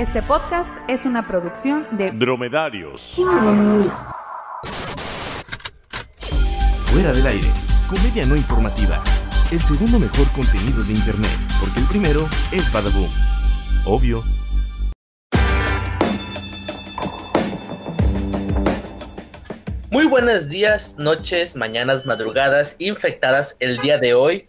[0.00, 3.02] Este podcast es una producción de Dromedarios.
[6.86, 7.48] Fuera del aire,
[7.86, 9.04] comedia no informativa.
[9.52, 13.10] El segundo mejor contenido de internet, porque el primero es Badaboom.
[13.84, 14.22] Obvio.
[19.90, 24.48] Muy buenos días, noches, mañanas, madrugadas, infectadas el día de hoy.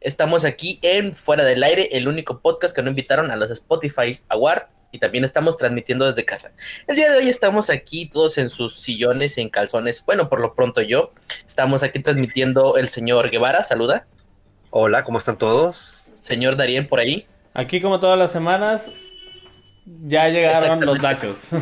[0.00, 4.12] Estamos aquí en Fuera del Aire, el único podcast que no invitaron a los Spotify
[4.28, 6.52] Award y también estamos transmitiendo desde casa.
[6.86, 10.04] El día de hoy estamos aquí todos en sus sillones, en calzones.
[10.04, 11.12] Bueno, por lo pronto yo.
[11.46, 14.06] Estamos aquí transmitiendo el señor Guevara, saluda.
[14.70, 16.04] Hola, ¿cómo están todos?
[16.20, 17.26] Señor Darien por ahí.
[17.52, 18.90] Aquí como todas las semanas
[20.06, 21.48] ya llegaron los nachos.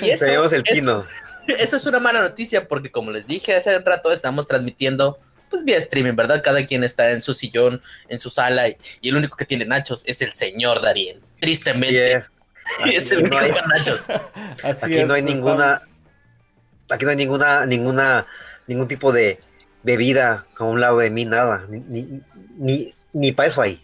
[0.00, 1.04] Y eso, Tenemos el eso- pino.
[1.58, 5.18] Eso es una mala noticia porque como les dije hace un rato estamos transmitiendo
[5.52, 6.42] pues vía streaming, ¿verdad?
[6.42, 9.64] Cada quien está en su sillón, en su sala y, y el único que tiene
[9.64, 11.20] nachos es el señor Darien.
[11.40, 12.14] Tristemente.
[12.14, 12.30] es-
[12.86, 14.08] es el no único hay- con nachos.
[14.64, 15.80] Así Aquí no hay estamos- ninguna-
[16.90, 18.26] Aquí no hay ninguna, ninguna,
[18.66, 19.40] ningún tipo de
[19.82, 21.64] bebida a un lado de mí, nada.
[21.68, 22.20] Ni, ni,
[22.58, 23.82] ni, ni para eso hay.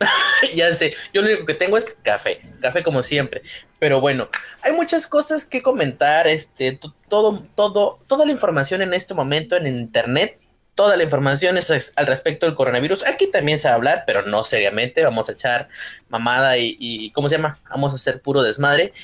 [0.54, 3.42] ya sé, yo lo único que tengo es café, café como siempre.
[3.78, 4.28] Pero bueno,
[4.62, 9.66] hay muchas cosas que comentar, este, todo, todo, toda la información en este momento en
[9.66, 10.38] internet,
[10.80, 13.06] toda la información es al respecto del coronavirus.
[13.06, 15.68] Aquí también se va a hablar, pero no seriamente, vamos a echar
[16.08, 17.58] mamada y, ¿cómo se llama?
[17.68, 18.94] Vamos a hacer puro desmadre,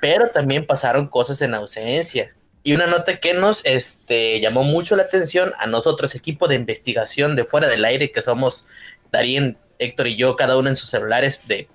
[0.00, 2.34] pero también pasaron cosas en ausencia.
[2.62, 7.36] Y una nota que nos este, llamó mucho la atención a nosotros, equipo de investigación
[7.36, 8.64] de fuera del aire, que somos
[9.12, 11.68] Darien, Héctor y yo, cada uno en sus celulares de,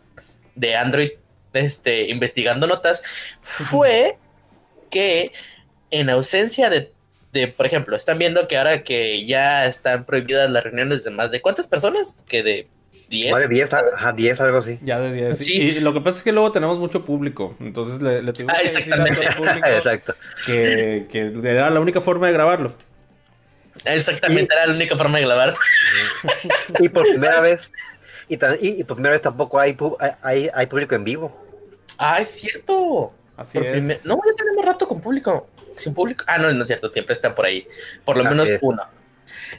[0.56, 1.12] de Android,
[1.54, 3.04] este, investigando notas,
[3.42, 4.18] fue
[4.90, 5.34] que
[5.92, 6.92] en ausencia de,
[7.34, 11.32] de, por ejemplo, están viendo que ahora que ya están prohibidas las reuniones de más
[11.32, 12.68] de cuántas personas, que de
[13.10, 13.32] 10.
[13.32, 14.80] Más de 10, ajá, 10, algo así.
[14.84, 15.38] Ya de 10.
[15.38, 15.62] Sí.
[15.62, 17.56] Y lo que pasa es que luego tenemos mucho público.
[17.60, 19.28] Entonces le, le Ah, que decir a todo el exactamente.
[19.38, 20.16] público Exacto.
[20.46, 22.74] que, que era la única forma de grabarlo.
[23.86, 25.56] Exactamente, era la única forma de grabar.
[26.80, 27.72] Y por primera vez,
[28.28, 29.78] y, y- y por primera vez tampoco hay,
[30.22, 31.36] hay, hay, público en vivo.
[31.98, 33.14] Ah, es cierto.
[33.38, 34.06] Así Por es.
[34.06, 35.50] No, ya tenemos rato con público.
[35.76, 36.24] Sin público.
[36.28, 37.68] Ah, no, no es cierto, siempre están por ahí.
[38.06, 38.60] Por lo Así menos es.
[38.62, 38.84] uno.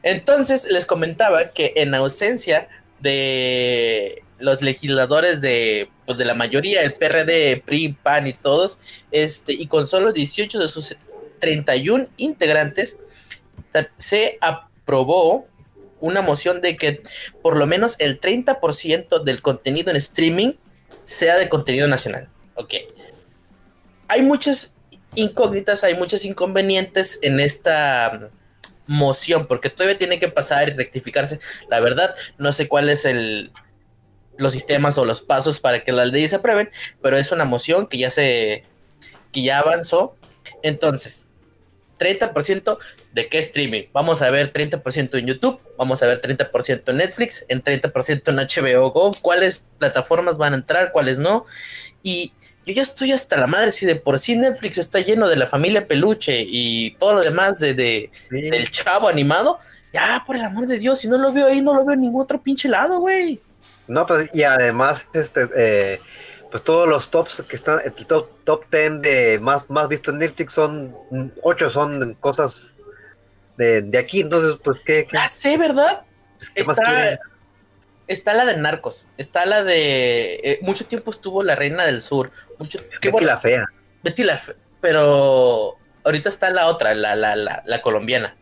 [0.03, 2.69] Entonces, les comentaba que en ausencia
[3.01, 8.79] de los legisladores de, pues, de la mayoría, el PRD, PRI, PAN y todos,
[9.11, 10.97] este, y con solo 18 de sus
[11.39, 12.99] 31 integrantes,
[13.97, 15.47] se aprobó
[16.01, 17.03] una moción de que
[17.43, 20.55] por lo menos el 30% del contenido en streaming
[21.05, 22.29] sea de contenido nacional.
[22.55, 22.75] Ok.
[24.09, 24.72] Hay muchas
[25.15, 28.31] incógnitas, hay muchos inconvenientes en esta
[28.87, 31.41] mm, moción, porque todavía tiene que pasar y rectificarse.
[31.69, 33.53] La verdad, no sé cuál es el
[34.39, 37.87] los sistemas o los pasos para que las leyes se aprueben, pero es una moción
[37.87, 38.65] que ya se
[39.31, 40.17] que ya avanzó.
[40.63, 41.33] Entonces,
[41.99, 42.79] 30%
[43.13, 43.85] de qué streaming.
[43.93, 48.37] Vamos a ver 30% en YouTube, vamos a ver 30% en Netflix, en 30% en
[48.37, 51.47] HBO Go, cuáles plataformas van a entrar, cuáles no.
[52.03, 52.33] Y
[52.67, 55.47] yo ya estoy hasta la madre, si de por sí Netflix está lleno de la
[55.47, 58.51] familia peluche y todo lo demás de, de- Sí.
[58.51, 59.59] del chavo animado,
[59.93, 62.01] ya por el amor de Dios, si no lo veo ahí, no lo veo en
[62.03, 63.41] ningún otro pinche lado, güey.
[63.89, 66.01] No, pues, y además, este, eh,
[66.51, 70.19] pues todos los tops que están, el top, top 10 de más, más visto en
[70.19, 70.95] Netflix son,
[71.43, 72.77] 8 son cosas
[73.59, 76.03] de, de aquí, entonces, pues, ¿qué, qué, Ya sé, ¿verdad?
[76.55, 77.19] qué más Está?
[78.07, 80.41] Está la de Narcos, está la de...
[80.43, 82.79] eh, mucho tiempo estuvo La Reina del Sur, mucho...
[82.79, 83.65] qué Betty bueno, la fea.
[84.03, 88.37] Betty la Fe- pero ahorita está la otra, la, la, la, la colombiana.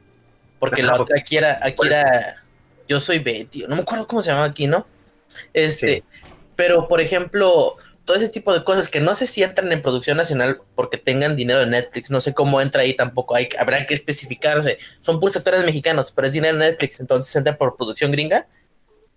[0.58, 2.42] Porque la otra aquí era, aquí era
[2.88, 4.86] Yo soy Betty, no me acuerdo cómo se llama aquí, ¿no?
[5.52, 6.04] Este, Sí.
[6.56, 10.16] pero por ejemplo, todo ese tipo de cosas que no sé si entran en producción
[10.16, 13.94] nacional porque tengan dinero de Netflix, no sé cómo entra ahí tampoco, hay, habrá que
[13.94, 17.76] especificar, o sea, son puros actores mexicanos, pero es dinero de Netflix, entonces entra por
[17.76, 18.46] producción gringa.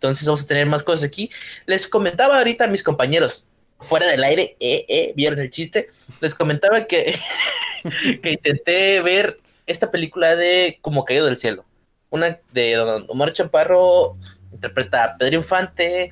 [0.04, 1.30] Entonces vamos a tener más cosas aquí.
[1.66, 3.48] Les comentaba ahorita a mis compañeros,
[3.80, 5.88] fuera del aire, eh, eh, vieron el chiste,
[6.20, 7.18] les comentaba que,
[8.22, 11.64] que intenté ver esta película de Como Caído del Cielo.
[12.10, 14.18] Una de Don Omar Chaparro,
[14.52, 16.12] interpreta a Pedro Infante,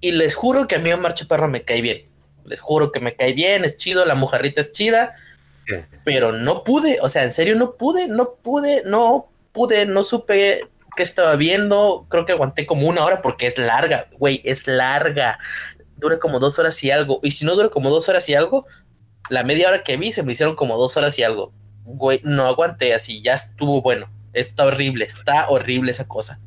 [0.00, 2.08] y les juro que a mí Omar Chaparro me cae bien.
[2.44, 5.16] Les juro que me cae bien, es chido, la mojarrita es chida,
[6.04, 10.68] pero no pude, o sea, en serio no pude, no pude, no pude, no supe
[10.98, 15.38] qué estaba viendo, creo que aguanté como una hora porque es larga, güey, es larga,
[15.96, 18.66] dura como dos horas y algo, y si no dura como dos horas y algo,
[19.30, 21.52] la media hora que vi se me hicieron como dos horas y algo,
[21.84, 26.40] güey, no aguanté así, ya estuvo bueno, está horrible, está horrible esa cosa.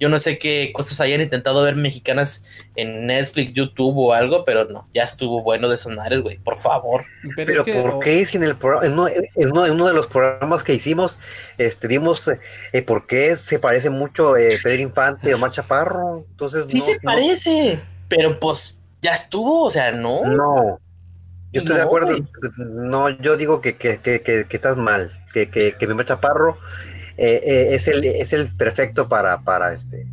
[0.00, 4.64] Yo no sé qué cosas hayan intentado ver mexicanas en Netflix, YouTube o algo, pero
[4.64, 7.04] no, ya estuvo bueno de sonares, güey, por favor.
[7.36, 11.18] Pero, ¿por qué si en, el en, uno, en, uno, de los programas que hicimos
[11.58, 12.26] este, dimos
[12.72, 16.24] eh, por qué se parece mucho eh, Pedro Infante o Omar Chaparro?
[16.30, 20.24] Entonces, sí se parece, pero pues ya estuvo, o sea, no.
[20.24, 20.80] No,
[21.52, 22.16] yo estoy de acuerdo.
[22.56, 26.56] No, yo digo que, que, que, que, estás mal, que, que, que Omar Chaparro
[27.22, 30.06] eh, eh, es, el, es el perfecto para, para este.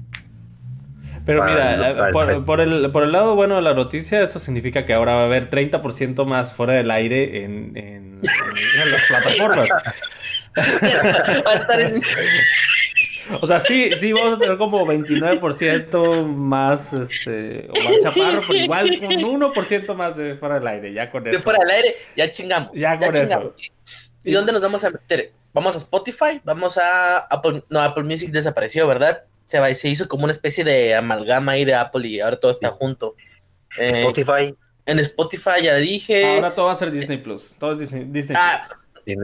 [1.26, 4.94] Pero mira, por, por, el, por el lado bueno de la noticia, eso significa que
[4.94, 9.70] ahora va a haber 30% más fuera del aire en, en, las plataformas.
[13.42, 18.60] O sea, sí, sí vamos a tener como 29% más, este, o más chaparro, pero
[18.60, 21.38] igual un 1% más de fuera del aire, ya con eso.
[21.38, 22.72] De fuera del aire, ya chingamos.
[22.72, 23.54] Ya con eso.
[24.24, 25.34] ¿Y dónde nos vamos a meter?
[25.58, 29.24] Vamos a Spotify, vamos a Apple, no, Apple Music desapareció, ¿verdad?
[29.44, 32.52] Se, va, se hizo como una especie de amalgama ahí de Apple y ahora todo
[32.52, 33.16] está junto.
[33.80, 34.56] Eh, Spotify.
[34.86, 36.36] En Spotify ya dije.
[36.36, 37.56] Ahora todo va a ser Disney Plus.
[37.58, 38.70] Todo es Disney, Disney ah,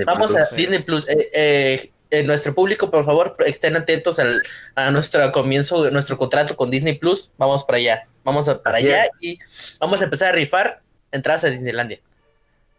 [0.07, 1.05] vamos a Disney Plus.
[1.07, 4.41] Eh, eh, nuestro público, por favor, estén atentos al,
[4.73, 7.29] a nuestro comienzo, nuestro contrato con Disney Plus.
[7.37, 8.07] Vamos para allá.
[8.23, 9.37] Vamos a, para allá y
[9.79, 10.81] vamos a empezar a rifar
[11.11, 11.99] entradas a Disneylandia.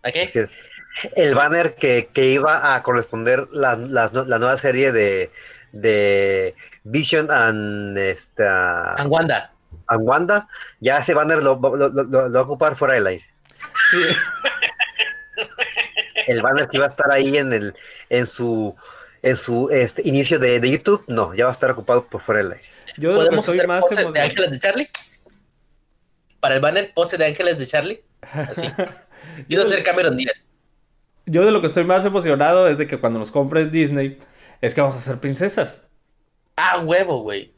[0.05, 0.49] ¿Ok?
[1.17, 5.31] El banner que, que, iba a corresponder la, la, la nueva serie de,
[5.73, 6.55] de
[6.85, 9.51] Vision and, esta, and Wanda.
[9.89, 10.49] And Wanda,
[10.81, 13.25] ya ese banner lo, lo, lo, lo va a ocupar fuera del aire.
[16.27, 17.75] el banner que iba a estar ahí en el
[18.09, 18.75] en su
[19.23, 22.43] en su este, inicio de, de, YouTube, no, ya va a estar ocupado por fuera
[22.43, 22.65] del aire.
[22.99, 24.89] Yo ¿Podemos hacer más pose de Ángeles de Charlie?
[26.41, 28.05] Para el banner, pose de Ángeles de Charlie.
[28.21, 28.71] Así.
[29.49, 30.51] Yo no ser Cameron Díaz
[31.27, 34.19] yo de lo que estoy más emocionado es de que cuando nos compren Disney,
[34.61, 35.83] es que vamos a ser princesas.
[36.57, 37.53] Ah, huevo, güey.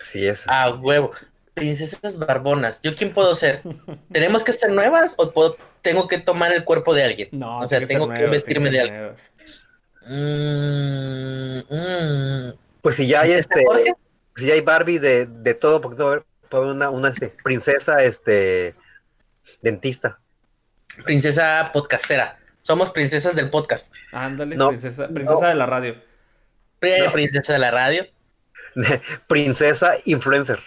[0.00, 0.44] Sí, es.
[0.46, 1.12] Ah, huevo.
[1.54, 2.80] Princesas barbonas.
[2.82, 3.62] ¿Yo quién puedo ser?
[4.12, 7.28] ¿Tenemos que ser nuevas o puedo, tengo que tomar el cuerpo de alguien?
[7.32, 9.12] No, o sea, tengo que, vestirme de alguien.
[10.06, 12.54] Mm, mm.
[12.82, 13.64] Pues si ya hay este,
[14.36, 16.22] si ya hay Barbie de, de todo, porque no
[16.60, 18.74] una, una este, princesa este
[19.62, 20.18] dentista.
[21.04, 22.38] Princesa podcastera.
[22.64, 23.94] Somos princesas del podcast.
[24.10, 25.96] Ándale, princesa, princesa de la radio.
[26.78, 28.06] Princesa de la radio.
[29.28, 30.60] princesa influencer.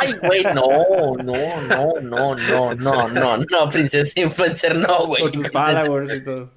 [0.00, 5.22] Ay, güey, no, no, no, no, no, no, no, no, princesa influencer, no, güey.
[5.22, 6.52] Con tus followers y todo.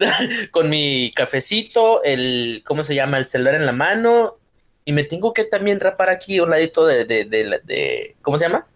[0.50, 3.18] Con mi cafecito, el, ¿cómo se llama?
[3.18, 4.38] El celular en la mano.
[4.84, 8.46] Y me tengo que también rapar aquí un ladito de, de, de, de ¿cómo se
[8.46, 8.66] llama?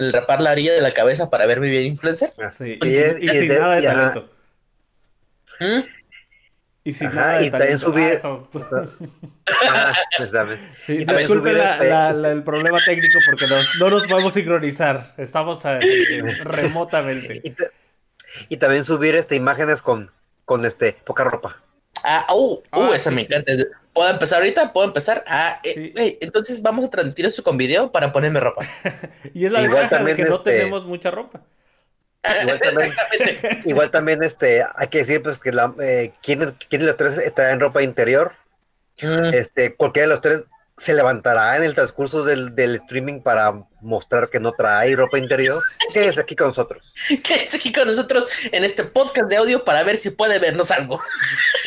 [0.00, 2.32] El rapar la orilla de la cabeza para verme bien influencer.
[2.42, 2.78] Ah, sí.
[2.80, 4.30] Y, y, sin nada de talento.
[5.60, 5.80] ¿Mm?
[6.82, 8.20] Y sin nada de y también subir.
[8.24, 9.92] Ah,
[10.86, 11.88] sí, disculpe la, este...
[11.90, 15.14] la, la, el problema técnico porque no, no nos podemos sincronizar.
[15.18, 17.42] Estamos a, eh, remotamente.
[18.48, 20.12] Y, también subir este, imágenes con,
[20.44, 21.60] con este, poca ropa.
[22.04, 23.52] Ah, uh, uh, ah, esa sí, me encanta.
[23.52, 23.64] Sí.
[23.92, 24.72] ¿Puedo empezar ahorita?
[24.72, 25.24] ¿Puedo empezar?
[25.26, 28.64] Ah, eh, hey, entonces vamos a transmitir esto con video para ponerme ropa.
[29.34, 30.30] y es la igual ventaja de que este...
[30.30, 31.40] no tenemos mucha ropa.
[32.42, 32.92] Igual también,
[33.64, 37.16] igual también, este, hay que decir pues que la, eh, ¿quién, quién de los tres
[37.18, 38.32] está en ropa interior?
[39.00, 39.32] Mm.
[39.32, 40.44] Este, cualquiera de los tres
[40.76, 45.62] se levantará en el transcurso del, del, streaming para mostrar que no trae ropa interior.
[45.92, 46.92] Quédese aquí con nosotros.
[47.22, 51.00] Quédese aquí con nosotros en este podcast de audio para ver si puede vernos algo.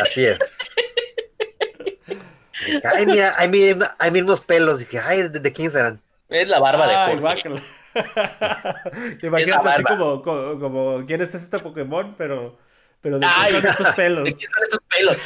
[0.02, 0.40] Así es.
[2.84, 4.80] Ay, mira, hay, mira, hay unos pelos.
[4.80, 6.02] Dije, ay, ¿de, de quién serán?
[6.30, 7.62] Es la barba de Jorge.
[9.20, 12.16] Te imaginas así como, como, como, ¿quién es este Pokémon?
[12.18, 12.58] Pero,
[13.02, 14.24] pero ¿de qué son estos pelos?
[14.26, 15.18] ¿De qué son estos pelos?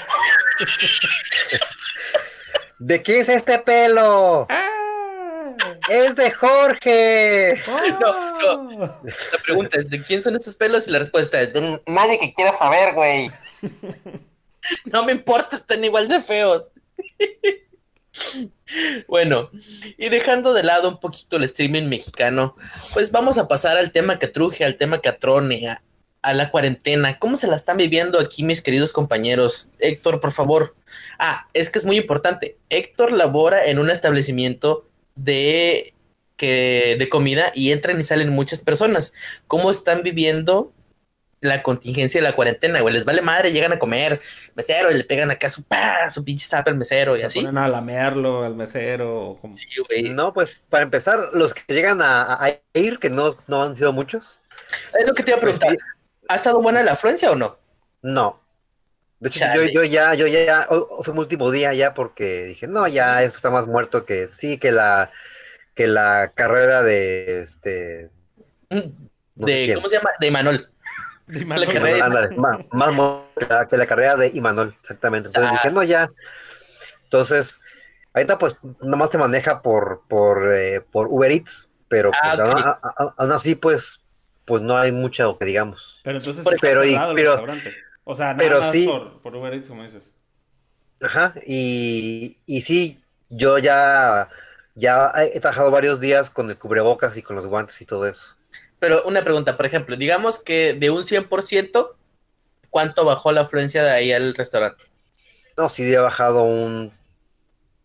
[2.80, 4.48] ¿De qué es este pelo?
[4.50, 4.70] Ah.
[5.90, 7.64] ¡Es de Jorge!
[7.68, 7.80] Oh.
[8.00, 9.02] No, no.
[9.32, 10.88] La pregunta es: ¿de quién son esos pelos?
[10.88, 13.32] Y la respuesta es: de nadie que quiera saber, güey.
[14.84, 16.74] No me importa, están igual de feos.
[19.08, 19.50] Bueno,
[19.98, 22.56] y dejando de lado un poquito el streaming mexicano,
[22.94, 25.82] pues vamos a pasar al tema que truje, al tema que atrone, a,
[26.22, 27.18] a, la cuarentena.
[27.20, 29.70] ¿Cómo se la están viviendo aquí mis queridos compañeros?
[29.80, 30.76] Héctor, por favor.
[31.18, 32.58] Ah, es que es muy importante.
[32.70, 35.94] Héctor labora en un establecimiento de,
[36.36, 39.14] que, de comida y entran y salen muchas personas.
[39.48, 40.74] ¿Cómo están viviendo
[41.40, 42.94] la contingencia de la cuarentena, güey.
[42.94, 44.20] Les vale madre, llegan a comer
[44.56, 47.40] mesero y le pegan acá su, pa, su pinche zap al mesero y Se así.
[47.40, 49.38] Ponen a lamearlo al mesero.
[49.40, 49.54] Como...
[49.54, 50.10] Sí, güey.
[50.10, 53.94] No, pues para empezar, los que llegan a, a ir, que no, no han sido
[53.94, 54.40] muchos.
[55.00, 55.78] Es lo que te iba a preguntar.
[56.28, 57.58] ¿Ha estado buena la afluencia o no?
[58.02, 58.42] No.
[59.20, 60.68] De hecho, yo, yo, ya, yo ya,
[61.04, 64.60] fue mi último día ya porque dije, no, ya eso está más muerto que, sí,
[64.60, 65.12] que la,
[65.74, 68.12] que la carrera de, este...
[68.70, 70.12] de, ¿cómo se llama?
[70.20, 70.70] De Imanol.
[71.28, 71.68] De Imanol.
[71.68, 72.30] La carrera
[72.72, 75.28] más, más que la carrera de Imanol, exactamente.
[75.28, 76.10] Entonces dije, no, ya.
[77.04, 77.60] Entonces,
[78.14, 82.80] ahorita pues nomás se maneja por, por, eh, por Uber Eats, pero pues, ah,
[83.18, 84.02] aún, así pues,
[84.46, 86.02] pues no hay mucho que digamos.
[86.04, 87.76] Pero entonces pero, está el restaurante.
[88.04, 90.14] O sea, nada pero más sí, por, por, Uber Eats, como dices.
[91.02, 94.30] Ajá, y, y sí, yo ya,
[94.76, 98.37] ya he trabajado varios días con el cubrebocas y con los guantes y todo eso.
[98.80, 101.96] Pero una pregunta, por ejemplo, digamos que de un 100%,
[102.70, 104.84] ¿cuánto bajó la afluencia de ahí al restaurante?
[105.58, 106.94] No, sí ha bajado un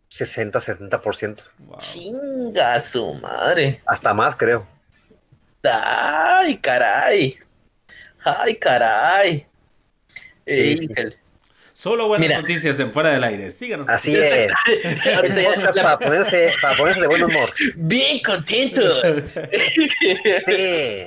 [0.08, 1.42] 60, 70%.
[1.78, 3.80] Chinga su madre.
[3.86, 4.66] Hasta más, creo.
[5.64, 7.38] Ay, caray.
[8.22, 9.46] Ay, caray.
[11.82, 13.50] Solo buenas noticias en fuera del aire.
[13.50, 13.88] Síganos.
[13.88, 14.52] Así es.
[15.74, 17.52] para, ponerse, para ponerse de buen humor.
[17.74, 19.24] Bien contentos.
[20.46, 21.06] sí.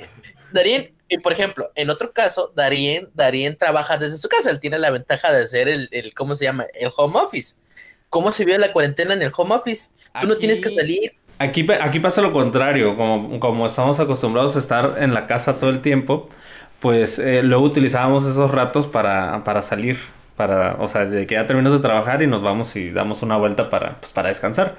[0.52, 0.92] Darien,
[1.22, 4.50] por ejemplo, en otro caso, Darien, Darien trabaja desde su casa.
[4.50, 6.66] Él tiene la ventaja de ser el, el ¿cómo se llama?
[6.74, 7.56] El home office.
[8.10, 9.92] ¿Cómo se vio la cuarentena en el home office?
[10.20, 11.14] Tú no tienes que salir.
[11.38, 12.98] Aquí, aquí pasa lo contrario.
[12.98, 16.28] Como, como estamos acostumbrados a estar en la casa todo el tiempo,
[16.80, 19.98] pues eh, luego utilizábamos esos ratos para, para salir,
[20.36, 23.36] para, o sea, de que ya terminas de trabajar y nos vamos y damos una
[23.36, 24.76] vuelta para, pues, para descansar.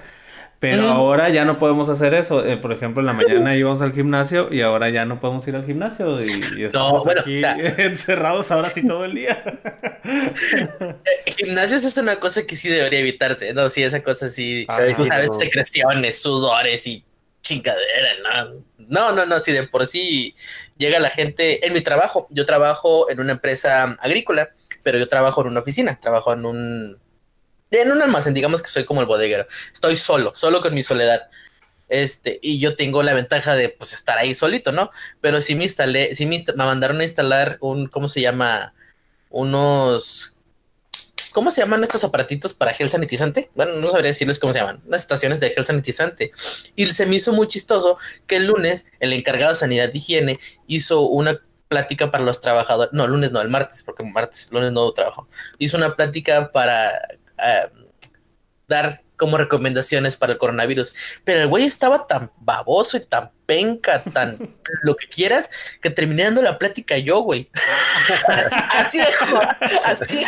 [0.59, 2.43] Pero ahora ya no podemos hacer eso.
[2.43, 5.55] Eh, por ejemplo, en la mañana íbamos al gimnasio y ahora ya no podemos ir
[5.55, 6.25] al gimnasio y,
[6.63, 7.41] estamos aquí
[7.77, 9.43] encerrados ahora sí todo el día.
[10.07, 13.67] Eh, gimnasios es una cosa que sí debería evitarse, ¿no?
[13.67, 17.03] Sí, esa cosa sí, sabes, secreciones, sudores y
[17.41, 18.63] chingadera, ¿no?
[18.87, 20.33] No, no, no, si de por sí
[20.77, 24.51] llega la gente, en mi trabajo, yo trabajo en una empresa agrícola,
[24.83, 26.99] pero yo trabajo en una oficina, trabajo en un,
[27.71, 31.27] en un almacén, digamos que soy como el bodeguero, estoy solo, solo con mi soledad.
[31.89, 34.91] Este, y yo tengo la ventaja de pues estar ahí solito, ¿no?
[35.21, 38.73] Pero si me instalé, si me, me mandaron a instalar un, ¿cómo se llama?
[39.29, 40.33] Unos
[41.37, 43.51] ¿Cómo se llaman estos aparatitos para gel sanitizante?
[43.53, 44.81] Bueno, no sabría decirles cómo se llaman.
[44.87, 46.31] Las estaciones de gel sanitizante.
[46.75, 50.39] Y se me hizo muy chistoso que el lunes el encargado de sanidad y higiene
[50.65, 52.93] hizo una plática para los trabajadores.
[52.93, 55.27] No, el lunes no, el martes, porque martes, lunes no trabajo.
[55.57, 56.89] Hizo una plática para
[57.37, 57.69] eh,
[58.67, 60.95] dar como recomendaciones para el coronavirus.
[61.25, 65.49] Pero el güey estaba tan baboso y tan penca, tan lo que quieras,
[65.81, 67.49] que terminé dando la plática yo, güey.
[68.73, 69.05] así de
[69.83, 70.25] así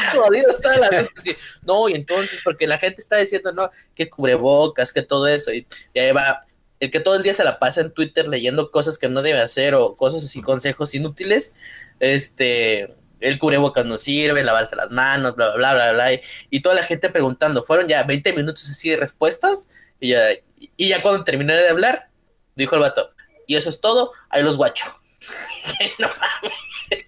[0.79, 1.38] la gente.
[1.62, 5.65] No, y entonces, porque la gente está diciendo, no, que cubrebocas, que todo eso, y,
[5.96, 6.46] ahí va.
[6.79, 9.41] El que todo el día se la pasa en Twitter leyendo cosas que no debe
[9.41, 11.55] hacer o cosas así, consejos inútiles,
[12.00, 12.88] este,
[13.19, 16.07] el cubrebocas no sirve, lavarse las manos, bla, bla, bla, bla,
[16.50, 19.67] y, toda la gente preguntando, fueron ya 20 minutos así de respuestas,
[20.00, 20.21] y ya,
[20.55, 22.09] y ya cuando terminé de hablar,
[22.55, 23.12] dijo el vato,
[23.45, 24.86] y eso es todo, ahí los guacho.
[26.00, 26.09] no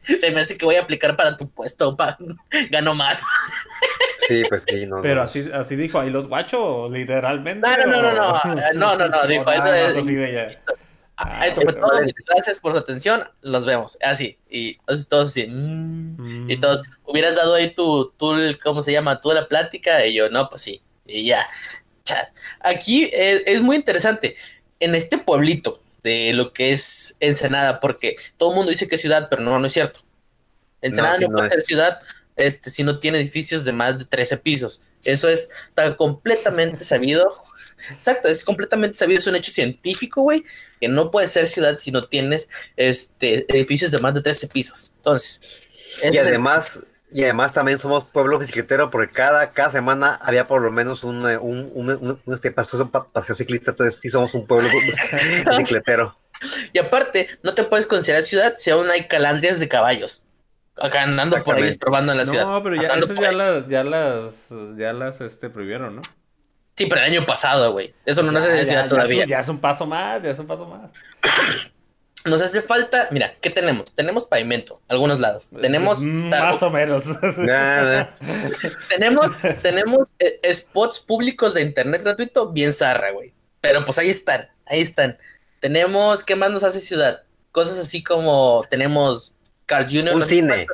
[0.03, 2.17] se me hace que voy a aplicar para tu puesto, pa,
[2.69, 3.21] gano más.
[4.27, 5.01] Sí, pues sí, no.
[5.01, 7.67] Pero así, así dijo, ahí los guacho, literalmente.
[7.85, 8.33] No, no, no, no,
[8.75, 10.57] no, no, no, dijo, ahí no es.
[11.23, 11.91] Ah, esto fue todo,
[12.27, 17.53] gracias por su atención, los vemos, así, y todos así, mm", y todos, hubieras dado
[17.53, 19.21] ahí tu, tu, ¿cómo se llama?
[19.21, 21.47] Tú la plática, y yo, no, pues sí, y ya.
[22.61, 24.35] Aquí es, muy interesante,
[24.79, 29.01] en este pueblito de lo que es Ensenada, porque todo el mundo dice que es
[29.01, 29.99] ciudad, pero no, no es cierto.
[30.81, 31.99] Ensenada no, puede ser ciudad
[32.35, 34.81] este, si no tiene edificios de más de 13 pisos.
[35.03, 37.27] Eso es tan completamente sabido
[37.89, 40.43] Exacto, es completamente sabido, es un hecho científico, güey,
[40.79, 44.93] que no puede ser ciudad si no tienes este, edificios de más de 13 pisos.
[44.97, 45.41] Entonces,
[46.01, 46.79] y además,
[47.11, 51.29] y además también somos pueblo bicicletero porque cada, cada semana había por lo menos un,
[51.29, 54.69] eh, un, un, un, este paseo, paseo, ciclista, entonces sí somos un pueblo
[55.49, 56.17] bicicletero.
[56.73, 60.25] Y aparte, no te puedes considerar ciudad si aún hay calandrias de caballos.
[60.81, 62.45] Acá andando por ahí estorbando en la ciudad.
[62.45, 66.01] No, pero ya, esas ya las, ya las, ya las este, prohibieron, ¿no?
[66.75, 67.93] Sí, pero el año pasado, güey.
[68.05, 69.25] Eso no nos hace ciudad todavía.
[69.25, 70.89] Ya es un paso más, ya es un paso más.
[72.23, 73.95] Nos hace falta, mira, ¿qué tenemos?
[73.95, 75.49] Tenemos pavimento, algunos lados.
[75.59, 77.05] Tenemos mm, más o menos.
[78.89, 83.33] tenemos, tenemos eh, spots públicos de internet gratuito bien zarra, güey.
[83.59, 85.17] Pero pues ahí están, ahí están.
[85.59, 87.23] Tenemos, ¿qué más nos hace ciudad?
[87.51, 89.33] Cosas así como tenemos
[89.71, 90.13] Carl Jr.
[90.15, 90.67] Un cine.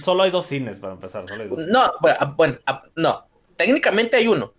[0.00, 1.24] solo, hay dos, cines para empezar.
[1.68, 2.58] No, bueno, bueno,
[2.94, 3.26] no.
[3.56, 4.52] Técnicamente hay uno.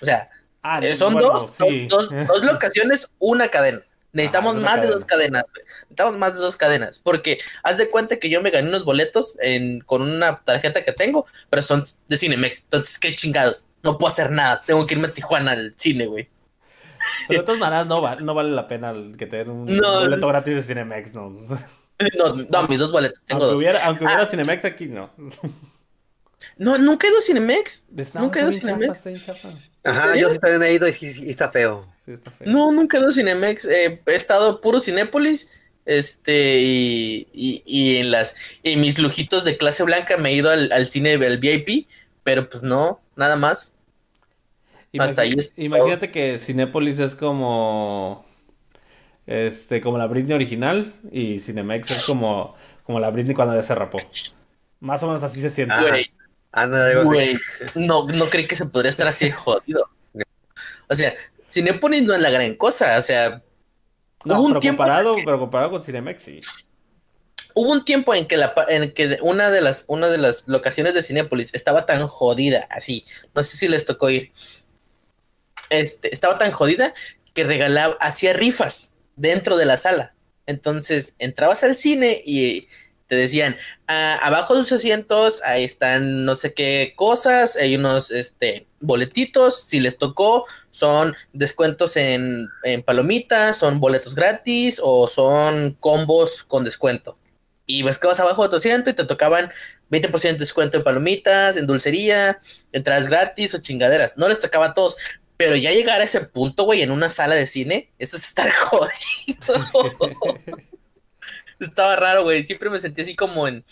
[0.00, 0.30] O sea,
[0.62, 3.82] ah, eh, son dos, dos, dos, locaciones, una cadena.
[4.12, 5.64] Necesitamos Ah, más de dos cadenas, güey.
[5.66, 6.98] Necesitamos más de dos cadenas.
[6.98, 10.92] Porque haz de cuenta que yo me gané unos boletos en, con una tarjeta que
[10.92, 12.62] tengo, pero son de Cinemex.
[12.62, 13.66] Entonces, qué chingados.
[13.82, 14.62] No puedo hacer nada.
[14.66, 16.28] Tengo que irme a Tijuana al cine, güey.
[17.28, 20.00] Pero de todas maneras, no, va- no vale la pena que te den un No.
[20.00, 21.34] boleto gratis de Cinemex, no.
[22.16, 23.20] No, no, mis dos boletos.
[23.26, 23.58] Tengo Aunque dos.
[23.60, 24.26] hubiera, aunque hubiera Ah.
[24.26, 25.10] Cinemex aquí, no.
[26.56, 27.86] No, nunca he ido a Cinemex.
[28.14, 29.04] Nunca he ido a Cinemex.
[29.84, 31.86] Ajá, yo sí también he ido y, está feo.
[32.06, 32.48] Sí, está feo.
[32.48, 33.64] No, nunca he ido a Cinemex.
[33.66, 35.50] Eh, he estado puro Cinépolis.
[35.84, 40.50] Este, y, y, y en las, y mis lujitos de clase blanca me he ido
[40.50, 41.88] al, al cine, al VIP,
[42.22, 43.74] pero pues no, nada más.
[44.98, 45.64] Hasta ahí es todo.
[45.64, 48.26] Imagínate que Cinépolis es como.
[49.28, 53.74] Este, como la Britney original y Cinemex es como, como la Britney cuando ya se
[53.74, 53.98] rapó.
[54.80, 55.74] Más o menos así se siente.
[56.50, 57.38] Ah, Güey, güey,
[57.74, 59.86] no, no creí que se podría estar así jodido.
[60.88, 61.12] O sea,
[61.50, 63.42] Cinépolis no es la gran cosa, o sea,
[64.24, 66.40] No, hubo un pero tiempo en comparado, que- pero comparado con Cinemex, sí.
[67.54, 70.94] hubo un tiempo en que la en que una de las una de las locaciones
[70.94, 73.04] de Cinépolis estaba tan jodida así,
[73.34, 74.32] no sé si les tocó ir.
[75.68, 76.94] Este, estaba tan jodida
[77.34, 80.14] que regalaba hacía rifas dentro de la sala.
[80.46, 82.68] Entonces, entrabas al cine y
[83.06, 83.56] te decían,
[83.86, 89.62] "Ah, abajo de sus asientos, ahí están no sé qué cosas, hay unos este, boletitos,
[89.62, 96.64] si les tocó, son descuentos en, en palomitas, son boletos gratis o son combos con
[96.64, 97.18] descuento.
[97.66, 99.50] Y buscabas abajo de tu asiento y te tocaban
[99.90, 102.38] 20% de descuento en palomitas, en dulcería,
[102.72, 104.16] entradas gratis o chingaderas.
[104.16, 104.96] No les tocaba a todos,
[105.38, 108.50] pero ya llegar a ese punto, güey, en una sala de cine, eso es estar
[108.52, 108.90] jodido.
[111.60, 112.42] Estaba raro, güey.
[112.44, 113.64] Siempre me sentí así como en,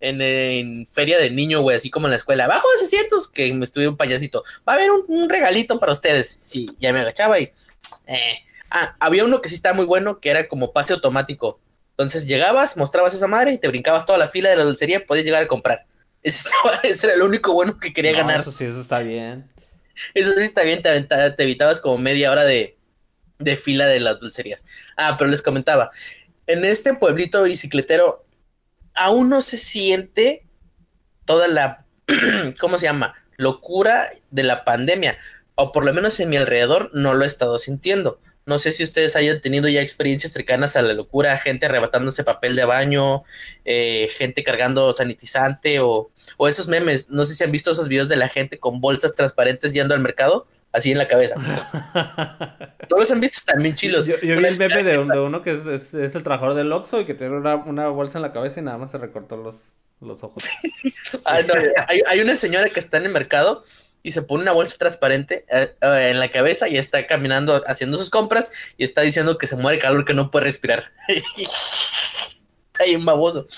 [0.00, 2.44] en, en feria de niño, güey, así como en la escuela.
[2.44, 4.44] Abajo de 600, que me estuve un payasito.
[4.68, 6.38] Va a haber un, un regalito para ustedes.
[6.42, 7.50] Sí, ya me agachaba y.
[8.06, 8.38] eh.
[8.68, 11.60] Ah, había uno que sí estaba muy bueno, que era como pase automático.
[11.90, 15.24] Entonces llegabas, mostrabas esa madre y te brincabas toda la fila de la dulcería, podías
[15.24, 15.86] llegar a comprar.
[16.22, 18.40] Ese, estaba- ese era lo único bueno que quería No, ganar.
[18.40, 19.48] Eso sí, eso está bien.
[20.14, 22.78] Eso sí está bien, te, evitabas como media hora de,
[23.38, 24.62] de fila de las dulcerías.
[24.96, 25.90] Ah, pero les comentaba,
[26.46, 28.24] en este pueblito bicicletero
[28.94, 30.46] aún no se siente
[31.24, 31.86] toda la,
[32.60, 33.14] ¿cómo se llama?
[33.36, 35.18] Locura de la pandemia,
[35.54, 38.20] o por lo menos en mi alrededor no lo he estado sintiendo.
[38.46, 42.54] No sé si ustedes hayan tenido ya experiencias cercanas a la locura, gente arrebatándose papel
[42.54, 43.24] de baño,
[43.64, 47.10] eh, gente cargando sanitizante o, o esos memes.
[47.10, 50.00] No sé si han visto esos videos de la gente con bolsas transparentes yendo al
[50.00, 51.34] mercado, así en la cabeza.
[52.88, 54.06] Todos los han visto, están bien chilos.
[54.06, 56.54] Yo, yo vi el meme de, un- de uno que es, es- es el trabajador
[56.54, 58.98] del Oxxo y que tiene una, una bolsa en la cabeza y nada más se
[58.98, 60.44] recortó los, los ojos.
[61.24, 61.54] Ah, no,
[61.88, 63.64] hay, hay una señora que está en el mercado
[64.06, 67.98] y se pone una bolsa transparente eh, eh, en la cabeza y está caminando haciendo
[67.98, 70.92] sus compras y está diciendo que se muere de calor, que no puede respirar.
[71.36, 73.48] está bien baboso.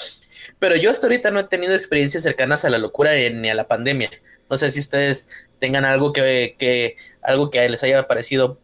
[0.58, 3.68] Pero yo hasta ahorita no he tenido experiencias cercanas a la locura ni a la
[3.68, 4.10] pandemia.
[4.48, 8.58] No sé si ustedes tengan algo que, que algo que les haya parecido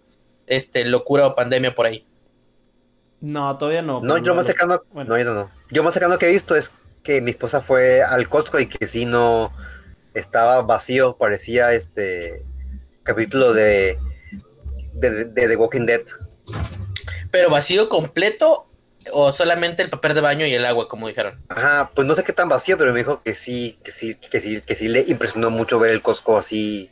[0.47, 2.07] este locura o pandemia por ahí.
[3.20, 4.01] No, todavía no.
[4.01, 5.11] No, yo más cercano, bueno.
[5.11, 5.51] no, yo no.
[5.70, 6.70] Yo más cercano que he visto es
[7.03, 9.53] que mi esposa fue al Costco y que sí no
[10.14, 12.42] estaba vacío, parecía este
[13.03, 13.98] capítulo de
[14.94, 16.03] de, de The Walking Dead.
[17.31, 18.68] Pero vacío completo
[19.12, 21.42] o solamente el papel de baño y el agua, como dijeron.
[21.48, 24.40] Ajá, pues no sé qué tan vacío, pero me dijo que sí, que sí, que
[24.40, 26.90] sí, que sí le impresionó mucho ver el Costco así.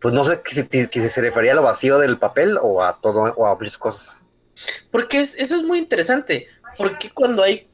[0.00, 3.00] Pues no sé si, si- si se refería a lo vacío del papel o a
[3.00, 4.22] todo, o a varias cosas.
[4.90, 6.46] Porque es, eso es muy interesante.
[6.78, 7.68] Porque cuando hay,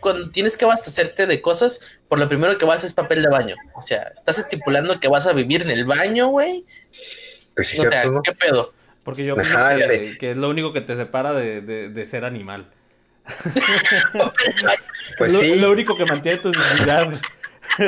[0.00, 3.56] cuando tienes que abastecerte de cosas, por lo primero que vas es papel de baño.
[3.74, 6.64] O sea, estás estipulando que vas a vivir en el baño, güey.
[7.54, 8.04] Pues sí, O sea.
[8.22, 8.72] ¿qué pedo?
[9.04, 12.04] Porque yo Ajá, opino que, que es lo único que te separa de, de- de
[12.04, 12.66] ser animal.
[15.18, 15.54] Pues lo, sí.
[15.56, 17.08] lo único que mantiene tu dignidad.
[17.78, 17.82] o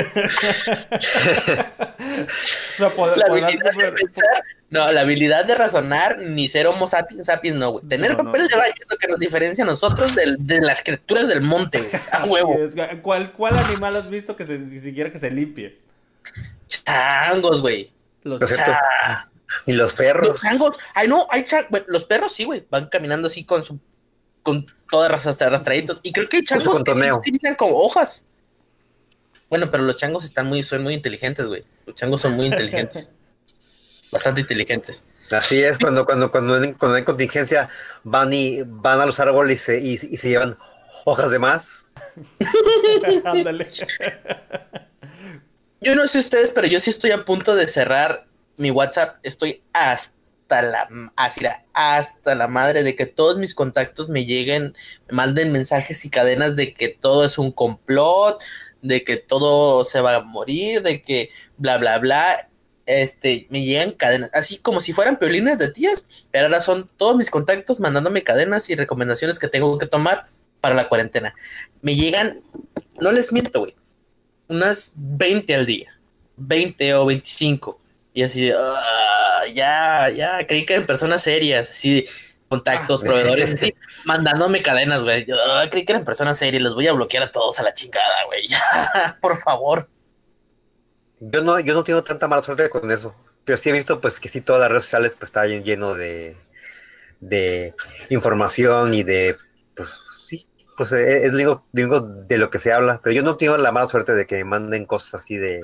[2.77, 6.67] sea, pod- La podrás habilidad de comer- pensar, no, la habilidad de razonar, ni ser
[6.67, 7.85] homo sapiens sapiens, no, güey.
[7.87, 8.25] Tener No, no.
[8.33, 11.41] papel de baño es lo que nos diferencia a nosotros del- de, las criaturas del
[11.41, 11.91] monte, güey.
[12.11, 12.57] A huevo.
[13.03, 15.79] ¿Cuál, ¿Cuál animal has visto que se, ni siquiera que se limpie?
[16.69, 17.93] Changos, güey.
[18.23, 18.41] Los.
[18.59, 19.29] Ah.
[19.67, 20.29] Y los perros.
[20.29, 23.79] Los changos, ay no, hay changos, los perros sí, güey, van caminando así con su,
[24.43, 26.01] con todas arras- arrastraditos.
[26.03, 27.17] Y creo que hay changos que sí contoneo.
[27.19, 28.27] utilizan como hojas.
[29.49, 31.65] Bueno, pero los changos están muy, son muy inteligentes, güey.
[31.87, 33.13] Los changos son muy inteligentes.
[34.13, 35.05] Bastante inteligentes.
[35.31, 37.69] Así es, cuando, cuando, cuando, en- cuando contingencia
[38.05, 40.57] van y van a los árboles y se, y, y se llevan
[41.05, 41.83] hojas de más.
[43.25, 43.69] Ándale.
[45.81, 49.17] Yo no sé ustedes, pero yo sí estoy a punto de cerrar mi WhatsApp.
[49.23, 50.17] Estoy hasta
[50.49, 54.77] hasta la, hasta la madre de que todos mis contactos me lleguen,
[55.09, 58.41] me manden mensajes y cadenas de que todo es un complot,
[58.81, 62.49] de que todo se va a morir, de que bla, bla, bla.
[62.87, 67.17] Este, me llegan cadenas, así como si fueran peolines de tías, pero ahora son todos
[67.17, 70.27] mis contactos mandándome cadenas y recomendaciones que tengo que tomar
[70.61, 71.35] para la cuarentena.
[71.83, 72.43] Me llegan,
[73.01, 73.75] no les miento, güey,
[74.49, 75.99] unas 20 al día,
[76.37, 77.81] 20 o 25.
[78.15, 82.07] Y así, ah, ya, ya, creí que eran personas serias, así,
[82.49, 85.27] contactos, Ah, proveedores, así, mandándome cadenas, güey.
[85.27, 87.75] Yo, ah, creí que eran personas serias, los voy a bloquear a todos a la
[87.75, 88.49] chingada, güey.
[89.21, 89.89] Por favor.
[91.21, 93.15] Yo no, yo no tengo tanta mala suerte con eso.
[93.45, 95.95] Pero sí he visto pues que sí todas las redes sociales pues está bien lleno
[95.95, 96.37] de,
[97.21, 97.75] de
[98.11, 99.37] información y de
[99.77, 99.91] pues
[100.25, 103.01] sí, pues eh, es digo, digo de lo que se habla.
[103.03, 105.63] Pero yo no tengo la mala suerte de que me manden cosas así de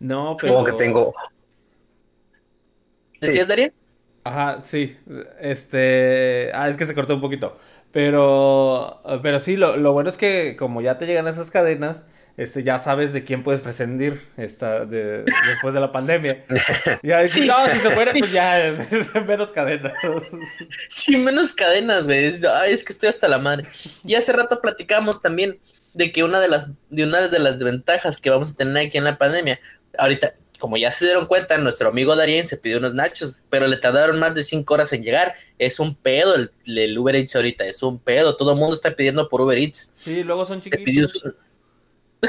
[0.00, 0.54] No, pero...
[0.54, 1.14] como que tengo.
[3.20, 3.28] Sí.
[3.28, 3.72] ¿Decías, Darien?
[4.24, 4.96] Ajá, sí.
[5.40, 6.50] Este.
[6.54, 7.58] Ah, es que se cortó un poquito.
[7.90, 9.00] Pero.
[9.22, 12.06] Pero sí, lo, lo bueno es que como ya te llegan esas cadenas,
[12.38, 16.44] este, ya sabes de quién puedes prescindir esta, de, después de la pandemia.
[17.02, 18.18] Ya dices, Sí, no, si se muere, sí.
[18.20, 18.74] pues ya,
[19.26, 19.92] menos cadenas.
[20.88, 22.24] Sí, menos cadenas, güey.
[22.24, 23.66] Es- Ay, es que estoy hasta la madre.
[24.04, 25.58] Y hace rato platicamos también
[25.94, 28.96] de que una de las, de una de las ventajas que vamos a tener aquí
[28.98, 29.58] en la pandemia,
[29.98, 33.76] ahorita, como ya se dieron cuenta, nuestro amigo Darien se pidió unos nachos, pero le
[33.76, 35.34] tardaron más de cinco horas en llegar.
[35.58, 38.36] Es un pedo el, el Uber Eats ahorita, es un pedo.
[38.36, 39.90] Todo el mundo está pidiendo por Uber Eats.
[39.96, 41.12] Sí, luego son chiquitos.
[42.22, 42.28] su-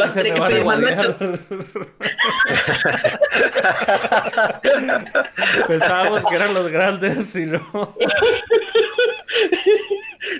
[0.00, 1.14] Va a tener que pedir más nachos.
[5.68, 7.96] Pensábamos que eran los grandes y no.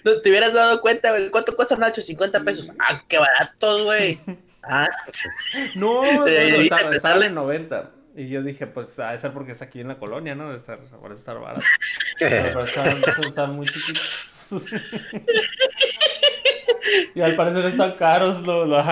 [0.04, 1.30] No te hubieras dado cuenta, güey.
[1.30, 2.00] ¿Cuánto cuesta nacho?
[2.00, 2.72] 50 pesos.
[2.78, 4.20] Ah, qué baratos, güey.
[4.62, 4.88] Ah,
[5.74, 7.90] No, no, estaba, estaba en 90.
[8.16, 10.50] Y yo dije, pues a ser porque es aquí en la colonia, ¿no?
[10.50, 11.60] De estar, parece estar barato.
[12.18, 14.64] Pero están, están muy chiquitos.
[17.14, 18.82] Y al parecer están caros, lo, lo,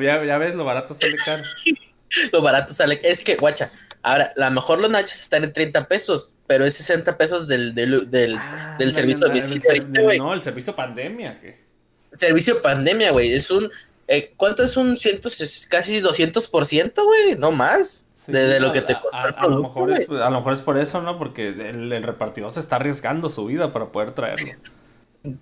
[0.00, 1.42] ya, ya ves, lo barato sale caro.
[2.32, 3.00] lo barato sale.
[3.02, 3.70] Es que, guacha,
[4.02, 7.74] ahora, a lo mejor los nachos están en 30 pesos, pero es 60 pesos del,
[7.74, 10.18] del, del Ah, del no, servicio no, de el.
[10.18, 11.64] No, el servicio pandemia, que
[12.12, 13.32] servicio pandemia, güey.
[13.32, 13.70] Es un.
[14.08, 15.28] eh, ¿Cuánto es un ciento,
[15.68, 17.36] casi 200%, güey?
[17.38, 18.08] No más.
[18.24, 20.30] Sí, de, de lo a- que te costó a, el a lo mejor es, a
[20.30, 21.16] lo mejor es por eso, ¿no?
[21.18, 24.48] Porque el, el repartidor se está arriesgando su vida para poder traerlo.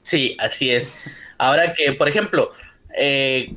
[0.03, 0.93] Sí, así es.
[1.39, 2.51] Ahora que, por ejemplo,
[2.97, 3.55] eh,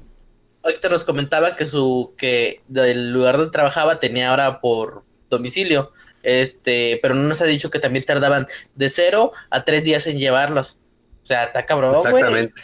[0.63, 6.99] Héctor nos comentaba que su que del lugar donde trabajaba tenía ahora por domicilio, este,
[7.01, 10.77] pero no nos ha dicho que también tardaban de cero a tres días en llevarlos.
[11.23, 12.13] O sea, está cabrón, güey.
[12.13, 12.61] Exactamente.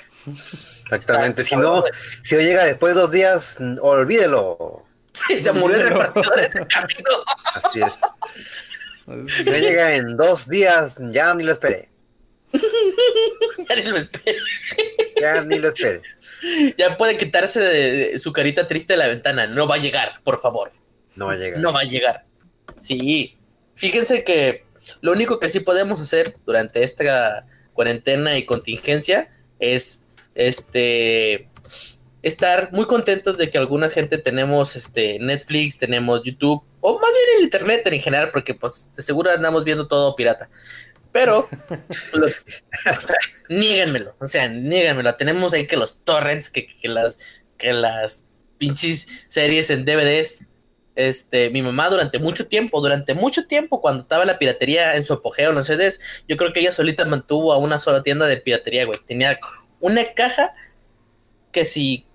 [0.85, 1.41] Exactamente.
[1.41, 1.83] Está Si no,
[2.23, 4.55] si no llega después de dos días, olvídelo.
[5.27, 5.43] güey.
[5.43, 7.09] Se murió el repartidor en el camino.
[7.55, 7.93] Así es.
[9.37, 11.89] Si no llega en dos días, ya ni lo espere.
[13.69, 14.43] Ya ni lo espero.
[15.19, 16.01] Ya ni lo espere.
[16.77, 19.47] Ya puede quitarse de, de su carita triste de la ventana.
[19.47, 20.71] No va a llegar, por favor.
[21.15, 21.59] No va a llegar.
[21.59, 22.25] No va a llegar.
[22.79, 23.37] Sí.
[23.75, 24.65] Fíjense que
[25.01, 30.03] lo único que sí podemos hacer durante esta cuarentena y contingencia es
[30.35, 31.49] este
[32.21, 37.37] estar muy contentos de que alguna gente tenemos este Netflix, tenemos YouTube, o más bien
[37.37, 40.49] el internet en general, porque pues de seguro andamos viendo todo pirata.
[41.13, 41.47] Pero
[42.13, 42.95] lo- o
[44.27, 44.51] sea.
[45.17, 47.17] Tenemos ahí que los torrents, que, que las
[47.57, 48.25] que las
[48.57, 50.45] pinches series en DVDs.
[50.95, 55.13] Este, mi mamá durante mucho tiempo, durante mucho tiempo, cuando estaba la piratería en su
[55.13, 58.37] apogeo en los CDs, yo creo que ella solita mantuvo a una sola tienda de
[58.37, 58.99] piratería, güey.
[59.03, 59.39] Tenía
[59.79, 60.53] una caja
[61.51, 62.05] que si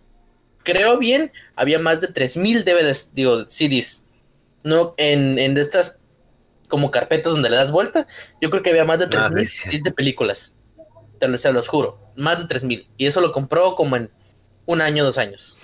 [0.62, 4.04] creo bien, había más de 3000 DVDs, digo, CDs.
[4.62, 5.97] No, en, en estas
[6.68, 8.06] como carpetas donde le das vuelta,
[8.40, 9.62] yo creo que había más de 3000 sí.
[9.70, 10.56] CDs de películas.
[11.18, 12.88] Te lo, se los juro, más de 3000.
[12.96, 14.10] Y eso lo compró como en
[14.66, 15.58] un año, dos años.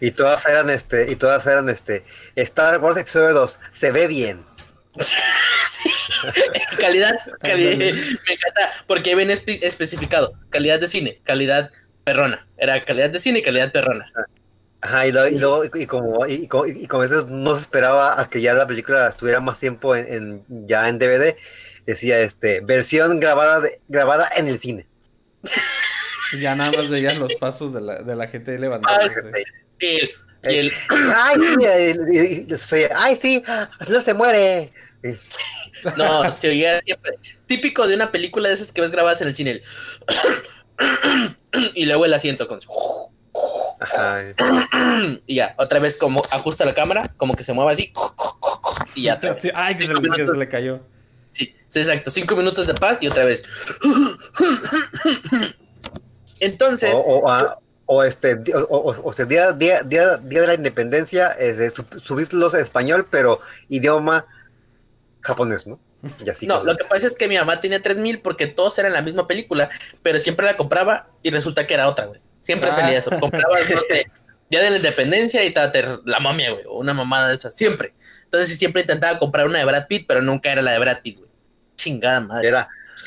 [0.00, 2.04] Y todas eran este, y todas eran este,
[2.36, 4.44] Star Wars episodio 2, se ve bien.
[5.70, 5.90] Sí.
[6.80, 11.70] calidad, calidad, me encanta, porque espe- especificado, calidad de cine, calidad
[12.02, 14.10] perrona, era calidad de cine y calidad perrona.
[14.80, 17.62] Ajá, y, luego, y, luego- y como, y, como- y como a veces no se
[17.62, 20.06] esperaba a que ya la película estuviera más tiempo en,
[20.48, 21.36] en- ya en DVD,
[21.86, 24.86] decía este, versión grabada de- grabada en el cine.
[26.40, 29.30] ya nada más veían los pasos de la, de la gente ahí levantándose.
[29.80, 30.10] Y el,
[30.44, 30.72] y el-
[32.94, 34.72] Ay, sí, ay, no se muere.
[35.96, 37.14] no, se oía siempre,
[37.46, 39.62] típico de una película de esas que ves grabadas en el cine, el
[41.74, 42.60] y luego el asiento con
[43.80, 44.22] Ajá.
[45.26, 47.92] y ya, otra vez como ajusta la cámara, como que se mueva así,
[48.94, 49.42] y ya otra vez.
[49.42, 50.80] Sí, Ay, que se, le, que minutos- se le cayó.
[51.28, 52.10] Sí, sí, exacto.
[52.10, 53.42] Cinco minutos de paz y otra vez.
[56.40, 60.46] Entonces, O, o, ah, o este, o, o- o sea, día, día, día, día de
[60.46, 64.26] la independencia, es de sub- subtítulos en español, pero idioma
[65.20, 65.78] japonés, ¿no?
[66.24, 66.66] Y así no, cosas.
[66.72, 69.68] lo que pasa es que mi mamá tenía 3000 porque todos eran la misma película,
[70.02, 72.20] pero siempre la compraba y resulta que era otra, güey.
[72.48, 72.72] Siempre Ah.
[72.72, 73.10] salía eso.
[73.20, 74.10] Compraba, no sé,
[74.48, 77.92] Día de la Independencia y te- la momia, güey, o una mamada de esas, siempre.
[78.24, 81.18] Entonces siempre intentaba comprar una de Brad Pitt, pero nunca era la de Brad Pitt,
[81.18, 81.30] güey.
[81.76, 82.48] Chingada madre.
[82.48, 82.66] Era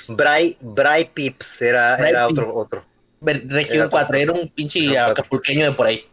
[0.10, 2.40] Bray, Bray Pips, era, era Pips.
[2.44, 2.86] otro, otro.
[3.22, 6.08] Región Era 4, era un pinche acapulqueño de por ahí.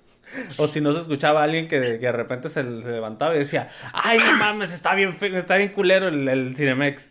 [0.56, 3.40] O si no se escuchaba a alguien que, que de repente se, se levantaba y
[3.40, 7.08] decía, ay, mames, está bien está bien culero el, el Cinemex.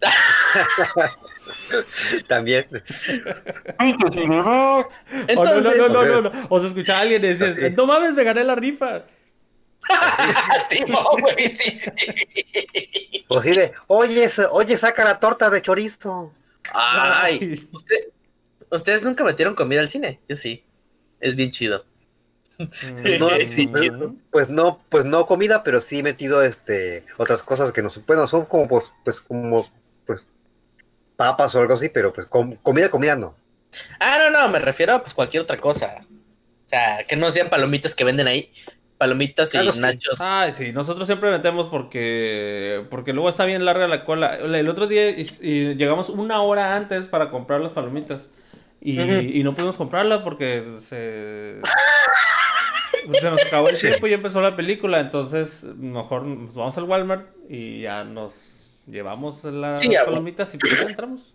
[2.28, 2.66] También.
[5.28, 7.44] Entonces, o, no, no, no, no, no, O se escuchaba a alguien Sí.
[7.76, 9.04] no mames, me gané la rifa.
[10.68, 13.24] sí, no, güey, sí, sí.
[13.28, 16.32] O sí de, oye, oye, saca la torta de chorizo.
[16.72, 18.08] Ay, usted-
[18.70, 20.64] ustedes nunca metieron comida al cine, yo sí.
[21.20, 21.84] Es bien chido.
[23.18, 24.14] No, Es bien pues, chido.
[24.30, 28.04] pues no, pues no comida, pero sí he metido este otras cosas que no son,
[28.06, 29.66] bueno, son como pues, pues como
[31.20, 33.34] papas o algo así, pero pues com- comida, comida no.
[34.00, 35.96] Ah, no, no, me refiero a pues cualquier otra cosa.
[36.64, 38.50] O sea, que no sean palomitas que venden ahí.
[38.96, 39.78] Palomitas y Ah, sí.
[39.80, 40.18] nachos.
[40.20, 44.36] Ay, sí, nosotros siempre metemos porque porque luego está bien larga la cola.
[44.36, 48.28] El otro día y- y llegamos una hora antes para comprar las palomitas
[48.80, 51.60] y, y no pudimos comprarla porque se
[53.12, 57.26] se nos acabó el tiempo y empezó la película, entonces mejor nos vamos al Walmart
[57.48, 61.34] y ya nos llevamos las Sí, palomitas y pues ya entramos.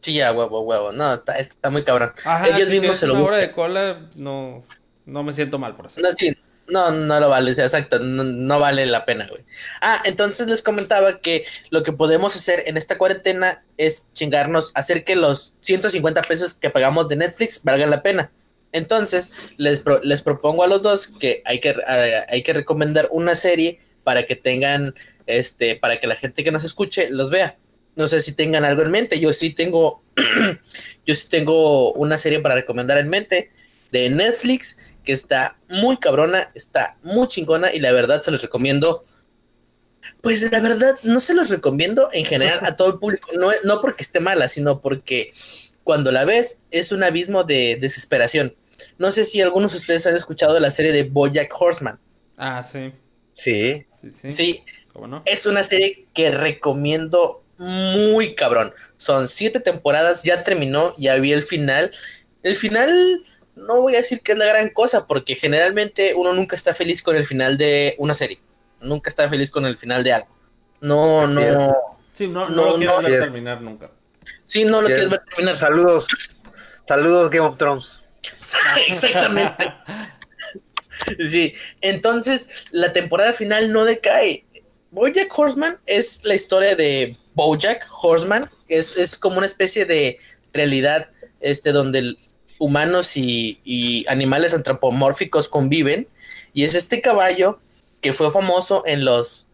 [0.00, 0.92] Sí, ya, huevo, huevo.
[0.92, 2.12] No, está, está muy cabrón.
[2.24, 4.62] Ajá, Ellos si mismos se lo una hora de cola, no,
[5.06, 6.00] no me siento mal por eso.
[6.00, 6.36] No, sí,
[6.66, 9.44] no, no lo vale, exacto, no, no vale la pena, güey.
[9.80, 15.04] Ah, entonces les comentaba que lo que podemos hacer en esta cuarentena es chingarnos, hacer
[15.04, 18.30] que los 150 pesos que pagamos de Netflix valgan la pena.
[18.72, 23.08] Entonces, les, pro- les propongo a los dos que hay que, eh, hay que recomendar
[23.10, 24.94] una serie para que tengan,
[25.26, 27.58] este, para que la gente que nos escuche los vea.
[27.96, 29.20] No sé si tengan algo en mente.
[29.20, 30.02] Yo sí tengo,
[31.06, 33.50] yo sí tengo una serie para recomendar en mente
[33.92, 39.04] de Netflix que está muy cabrona, está muy chingona y la verdad se los recomiendo.
[40.20, 43.80] Pues la verdad no se los recomiendo en general a todo el público, no, no
[43.80, 45.32] porque esté mala, sino porque
[45.82, 48.54] cuando la ves es un abismo de desesperación.
[48.98, 51.98] No sé si algunos de ustedes han escuchado la serie de Bojack Horseman.
[52.36, 52.92] Ah, sí.
[53.34, 54.30] Sí, Sí, sí.
[54.30, 54.62] Sí,
[54.94, 55.22] ¿Cómo no?
[55.26, 58.72] es una serie que recomiendo muy cabrón.
[58.96, 61.92] Son siete temporadas, ya terminó, ya vi el final.
[62.42, 63.22] El final,
[63.56, 67.02] no voy a decir que es la gran cosa, porque generalmente uno nunca está feliz
[67.02, 68.40] con el final de una serie.
[68.80, 70.28] Nunca está feliz con el final de algo.
[70.80, 71.74] No, no.
[72.14, 73.24] Sí, no, no, No, lo quiero no, ver sí.
[73.24, 73.90] terminar nunca.
[74.46, 75.58] Sí, no lo quieres ver terminar.
[75.58, 76.06] saludos,
[76.86, 78.00] saludos Game of Thrones.
[78.86, 79.72] Exactamente.
[81.26, 84.46] Sí, entonces la temporada final no decae.
[84.94, 90.18] Bojack Horseman es la historia de Bojack Horseman, es, es como una especie de
[90.52, 92.16] realidad este, donde
[92.60, 96.06] humanos y, y animales antropomórficos conviven,
[96.52, 97.58] y es este caballo
[98.00, 99.48] que fue famoso en los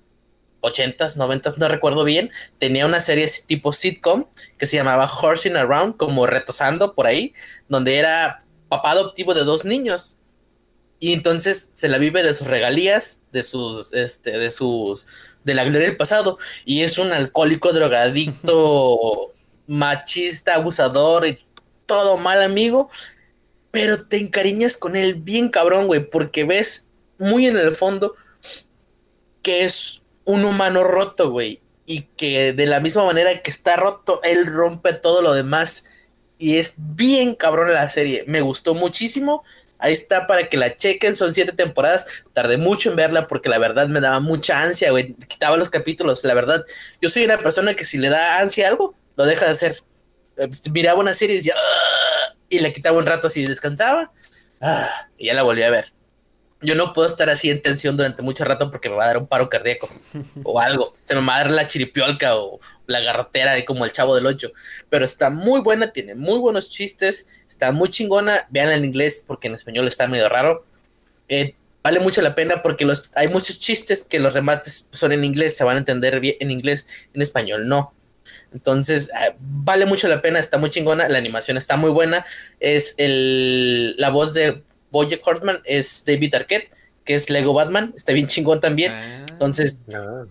[0.61, 4.27] 80s, 90s, no recuerdo bien, tenía una serie tipo sitcom
[4.59, 7.33] que se llamaba Horsing Around, como retosando por ahí,
[7.67, 10.19] donde era papá adoptivo de dos niños.
[11.03, 15.07] Y entonces se la vive de sus regalías, de sus, este, de sus,
[15.45, 16.39] de la gloria del pasado.
[16.67, 19.33] Y es un alcohólico, drogadicto,
[19.67, 21.39] machista, abusador y
[21.87, 22.91] todo mal amigo.
[23.71, 26.87] Pero te encariñas con él bien cabrón, güey, porque ves
[27.19, 28.15] muy en el fondo
[29.43, 31.61] que es un humano roto, güey.
[31.87, 35.85] Y que de la misma manera que está roto, él rompe todo lo demás.
[36.39, 38.25] Y es bien cabrón la serie.
[38.27, 39.45] Me gustó muchísimo.
[39.81, 41.17] Ahí está para que la chequen.
[41.17, 42.07] Son siete temporadas.
[42.33, 45.15] Tardé mucho en verla porque la verdad me daba mucha ansia, güey.
[45.15, 46.23] Quitaba los capítulos.
[46.25, 46.65] La verdad,
[47.01, 49.79] yo soy una persona que si le da ansia algo, lo deja de hacer.
[50.37, 54.13] Eh, Miraba una serie y decía, "Ah", y le quitaba un rato así, descansaba.
[54.61, 55.93] ah, y ya la volví a ver.
[56.63, 59.19] Yo no puedo estar así en tensión durante mucho rato porque me va a dar
[59.19, 59.89] un paro cardíaco
[60.43, 60.95] o algo.
[61.05, 64.27] Se me va a dar la chiripiolca o la garrotera ahí como el chavo del
[64.27, 64.53] 8.
[64.89, 68.47] Pero está muy buena, tiene muy buenos chistes, está muy chingona.
[68.51, 70.67] Veanla en inglés porque en español está medio raro.
[71.29, 75.25] Eh, vale mucho la pena porque los, hay muchos chistes que los remates son en
[75.25, 77.95] inglés, se van a entender bien en inglés, en español no.
[78.53, 82.27] Entonces, eh, vale mucho la pena, está muy chingona, la animación está muy buena.
[82.59, 86.71] Es el, la voz de Bojack Horseman es David Arquette,
[87.05, 88.93] que es Lego Batman, está bien chingón también.
[88.93, 89.27] Ah.
[89.29, 90.25] Entonces, Ah.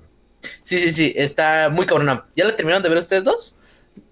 [0.62, 2.26] sí, sí, sí, está muy cabrona.
[2.36, 3.56] ¿Ya la terminaron de ver ustedes dos?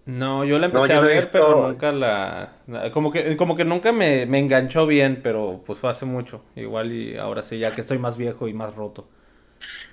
[0.05, 2.53] No, yo la No, empecé yo a ver, visto- pero nunca la...
[2.93, 6.41] Como que, como que nunca me, me enganchó bien, pero pues fue hace mucho.
[6.55, 9.07] Igual y ahora sí, ya que estoy más viejo y más roto.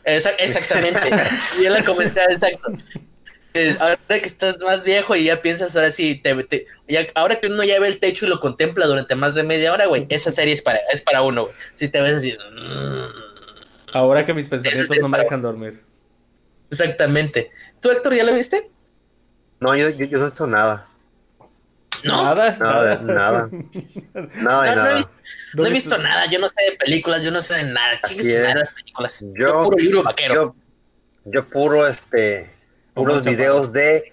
[0.04, 1.00] Esa- exactamente.
[1.62, 2.72] ya la comenté, exacto.
[3.56, 7.36] Eh, ahora que estás más viejo y ya piensas ahora sí, te, te- ya- ahora
[7.36, 10.06] que uno ya ve el techo y lo contempla durante más de media hora, güey,
[10.10, 11.54] esa serie es para, es para uno, güey.
[11.74, 12.32] Si te ves así.
[12.36, 15.80] mm, Ahora que mis pensamientos no me para- dejan dormir.
[16.68, 17.50] exactamente.
[17.80, 18.70] ¿Tú, Héctor, ya la viste?
[19.60, 20.88] No, yo, yo, yo no he visto nada.
[22.02, 22.22] No.
[22.24, 23.02] Nada, Nada, nada.
[23.04, 24.94] Nada de No, no he nada.
[24.96, 25.12] visto,
[25.54, 28.00] no he visto nada, yo no sé de películas, yo no sé de nada.
[28.02, 28.54] Madre es.
[28.56, 29.20] las películas.
[29.20, 30.34] Yo, Yo- puro libro vaquero.
[30.34, 30.54] Yo,
[31.26, 32.50] yo puro, este,
[32.94, 34.12] puros videos de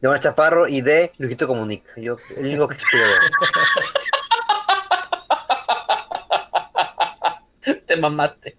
[0.00, 1.92] de Omar Chaparro y de Luisito Comunica.
[1.96, 3.20] Yo, el único que quiero ver.
[7.86, 8.56] Te mamaste.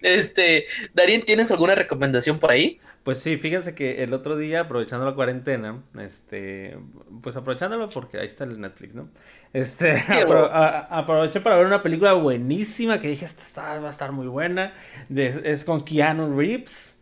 [0.00, 0.64] Este,
[0.94, 2.80] Darín, ¿tienes alguna recomendación por ahí?
[3.04, 6.78] Pues sí, fíjense que el otro día, aprovechando la cuarentena, este,
[7.22, 9.08] pues aprovechándolo porque ahí está el Netflix, ¿no?
[9.52, 10.48] Este, apro-
[10.90, 14.72] aproveché para ver una película buenísima que dije, esta está- va a estar muy buena.
[15.08, 16.96] De- es con Keanu Reeves.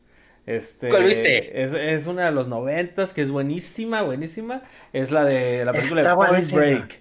[0.48, 1.62] Este, ¿Cuál viste?
[1.62, 4.62] Es, es una de los noventas que es buenísima, buenísima.
[4.94, 6.58] Es la de la película de Point buenísima.
[6.58, 7.00] Break.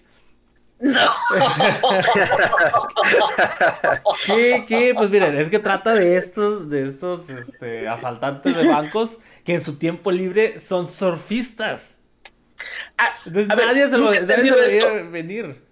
[0.80, 0.92] No.
[4.26, 4.94] ¿Qué, qué?
[4.98, 9.64] Pues miren, es que trata de estos, de estos este, asaltantes de bancos que en
[9.64, 12.02] su tiempo libre son surfistas.
[12.98, 15.67] Ah, Entonces a ver, nadie se lo, nadie se lo veía venir.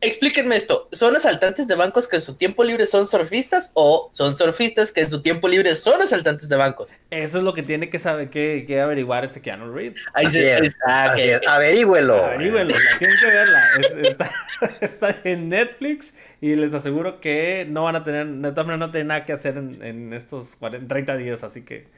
[0.00, 0.88] Explíquenme esto.
[0.92, 5.00] ¿Son asaltantes de bancos que en su tiempo libre son surfistas o son surfistas que
[5.00, 6.94] en su tiempo libre son asaltantes de bancos?
[7.10, 10.00] Eso es lo que tiene que saber, que, que averiguar este Keanu Reeves.
[10.14, 11.14] Ahí Así se, es, ah.
[11.48, 12.24] Averígüelo.
[12.26, 13.60] Averígüenlo, tienen que verla.
[13.80, 14.30] Es- está,
[14.80, 18.90] está en Netflix y les aseguro que no van a tener, de todas maneras no
[18.92, 21.88] tienen nada que hacer en, en estos 40 30 días, así que...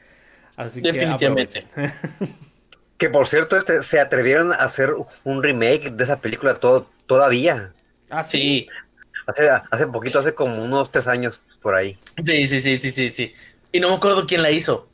[0.57, 1.65] Así que Definitivamente.
[1.71, 1.93] aprovechen.
[2.97, 4.91] Que por cierto, este, se atrevieron a hacer
[5.23, 7.71] un remake de esa película to- todavía.
[8.11, 8.67] Ah, Sí,
[9.27, 11.97] Hace, hace poquito, hace como unos tres años por ahí.
[12.23, 13.33] sí, sí, sí, sí, sí, sí.
[13.71, 14.89] Y no me acuerdo quién la hizo.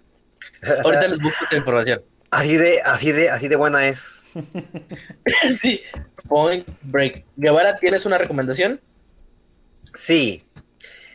[0.84, 2.02] Ahorita les busco esta información.
[2.30, 4.02] Así de, así de, así de buena es.
[5.58, 5.82] Sí,
[6.28, 7.24] Point Break.
[7.38, 8.82] Guevara, ¿tienes una recomendación?
[9.96, 10.44] Sí.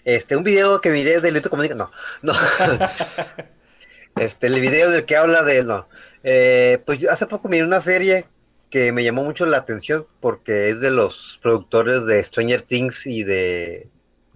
[0.05, 1.75] Este, un video que miré de Luisito Comunica.
[1.75, 1.91] No,
[2.23, 2.33] no.
[4.17, 5.63] Este, el video del que habla de.
[5.65, 5.89] No.
[6.23, 8.27] Eh, pues yo hace poco miré una serie
[8.73, 13.23] que me llamó mucho la atención porque es de los productores de Stranger Things y
[13.23, 13.89] de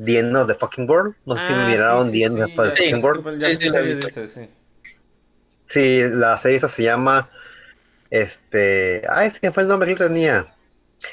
[0.05, 1.17] The End of the Fucking World.
[1.25, 3.41] No sé si Ah, miraron sí, The sí, End of the Fucking sí, World.
[3.43, 4.51] Sí, sí, dice, sí.
[5.69, 7.29] Sí, la serie esa se llama.
[8.11, 9.03] Este.
[9.11, 10.47] Ay, se me fue el nombre que yo tenía.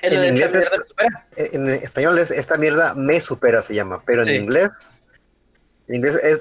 [0.01, 0.53] ¿Es la En inglés
[1.35, 1.53] es-?
[1.53, 4.35] En español es esta mierda me supera se llama, pero Sí.
[4.35, 4.69] en inglés,
[5.87, 6.37] en inglés es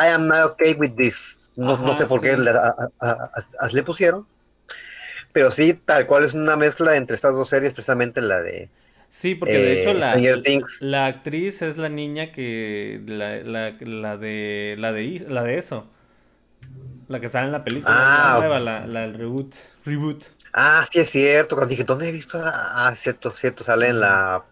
[0.00, 1.50] I am not okay with this.
[1.56, 2.40] No, no sé por qué sí.
[2.42, 4.26] le, a- a- a- así le pusieron,
[5.34, 8.72] pero sí, tal cual es una mezcla entre estas dos series, precisamente la de
[9.08, 10.80] Sí, porque de Eh, hecho la, Stranger Things.
[10.80, 15.90] la actriz es la niña que la, la, la de la de la de eso.
[17.08, 19.54] La que sale en la película, Ah, la nueva, la, la del reboot.
[19.86, 20.24] Reboot.
[20.52, 21.56] Ah, sí es cierto.
[21.56, 22.38] Cuando dije, ¿dónde he visto?
[22.42, 24.44] Ah, cierto, cierto, sale en la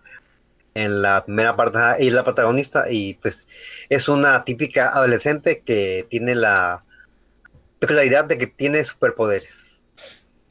[0.74, 3.46] en la primera parte y la protagonista y pues
[3.88, 6.84] es una típica adolescente que tiene la
[7.80, 9.71] peculiaridad de que tiene superpoderes.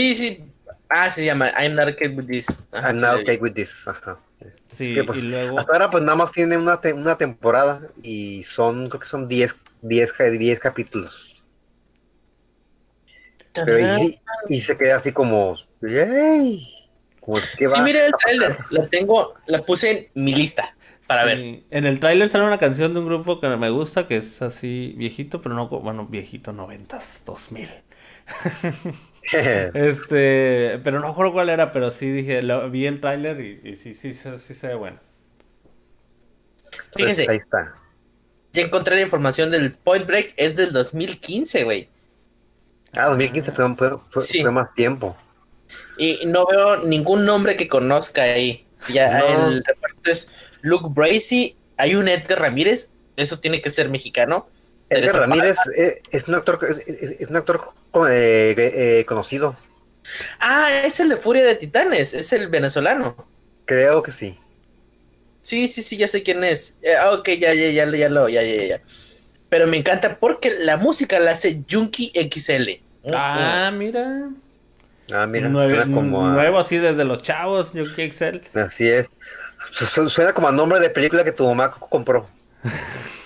[0.01, 0.43] Sí, sí.
[0.89, 2.47] Ah, se llama I'm not okay with this.
[2.71, 3.87] Ajá, I'm not okay with this.
[3.87, 4.19] Ajá.
[4.67, 7.81] Sí, que, pues, y luego Hasta ahora pues nada más tiene una, te- una temporada
[8.01, 11.43] y son, creo que son 10 10, ca- 10 capítulos.
[13.53, 16.67] Pero y, y se queda así como, ¡yay!
[17.19, 18.57] Como, ¿qué Sí, va mire el trailer.
[18.69, 20.75] La tengo, la puse en mi lista
[21.07, 21.37] para ver.
[21.37, 24.41] sí, en el tráiler sale una canción de un grupo que me gusta, que es
[24.41, 27.69] así viejito, pero no, bueno, viejito, noventas, dos mil.
[29.73, 33.75] Este, pero no recuerdo cuál era, pero sí dije, lo- vi el tráiler y, y
[33.75, 34.99] sí, sí, sí, sí se ve bueno.
[36.93, 37.75] Pues, Fíjese, ahí está.
[38.53, 41.89] ya encontré la información del Point Break, es del 2015, güey.
[42.93, 44.41] Ah, 2015 fue, fue, fue- Sí.
[44.41, 45.15] fue más tiempo.
[45.97, 48.65] Y no veo ningún nombre que conozca ahí.
[48.79, 49.47] Si ya No.
[49.49, 50.29] el reparto es
[50.61, 54.49] Luke Bracey, hay un Edgar Ramírez, eso tiene que ser mexicano.
[54.91, 57.73] Edgar Ramírez eh, es, un actor, es, es- es un actor
[58.09, 59.55] eh, eh, conocido.
[60.39, 63.15] Ah, es el de Furia de Titanes, es el venezolano.
[63.65, 64.37] Creo que sí.
[65.41, 66.77] Sí, sí, sí, ya sé quién es.
[66.81, 68.81] Eh, ah, ok, ya, ya, ya, ya lo, ya, ya, ya.
[69.49, 72.81] Pero me encanta porque la música la hace Junkie XL.
[73.03, 74.29] Mm, Ah, mira.
[75.11, 78.41] Ah, mira, Nueve- suena como a- nuevo así desde los chavos, que Excel.
[78.53, 79.07] Así es.
[79.71, 82.27] Su- su- Suena como a nombre de película que tu mamá compró.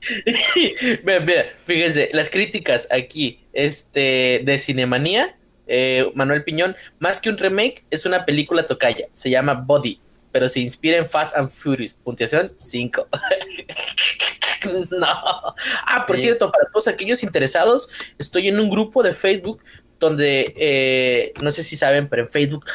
[1.04, 5.36] Mira, mira, fíjense, las críticas aquí, este, de Cinemanía,
[5.66, 10.00] eh, Manuel Piñón, más que un remake, es una película tocaya, se llama Body,
[10.32, 13.08] pero se inspira en Fast and Furious, puntuación 5.
[14.90, 15.06] no.
[15.06, 16.22] Ah, por Sí.
[16.22, 17.88] cierto, para todos aquellos interesados,
[18.18, 19.62] estoy en un grupo de Facebook
[19.98, 22.66] donde, eh, no sé si saben, pero en Facebook,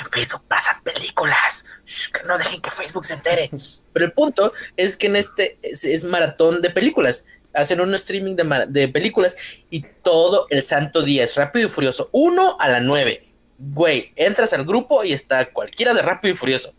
[0.00, 1.64] en Facebook pasan películas.
[1.84, 3.50] Shh, que no dejen que Facebook se entere.
[3.92, 7.26] Pero el punto es que en este es, es maratón de películas.
[7.52, 9.36] Hacen un streaming de, películas
[9.70, 12.08] y todo el santo día es Rápido y Furioso.
[12.12, 13.26] Uno a la nueve.
[13.58, 16.74] Güey, entras al grupo y está cualquiera de Rápido y Furioso.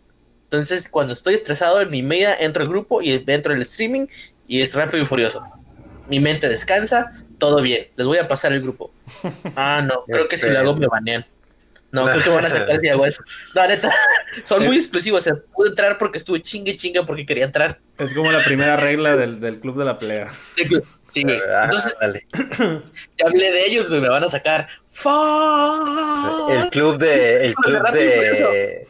[0.45, 4.07] Entonces, cuando estoy estresado en mi media, entro al grupo y entro al streaming
[4.47, 5.43] y es Rápido y Furioso.
[6.07, 7.87] Mi mente descansa, todo bien.
[7.95, 8.91] Les voy a pasar el grupo.
[9.55, 11.25] Ah, no, creo que si lo hago me banean.
[11.91, 13.21] No, creo que van a sacar si hago eso.
[13.53, 13.91] No, neta,
[14.43, 15.19] son muy exclusivos.
[15.19, 17.79] O sea, pude entrar porque estuve chingue chingue porque quería entrar.
[17.97, 20.27] Es como la primera regla del, del club de la pelea.
[21.07, 21.39] Sí, güey.
[21.53, 22.25] Ah, Entonces, dale.
[23.17, 24.67] ya hablé de ellos, güey, me van a sacar.
[24.85, 26.49] Fuck.
[26.51, 27.45] El club de.
[27.47, 28.87] El club de.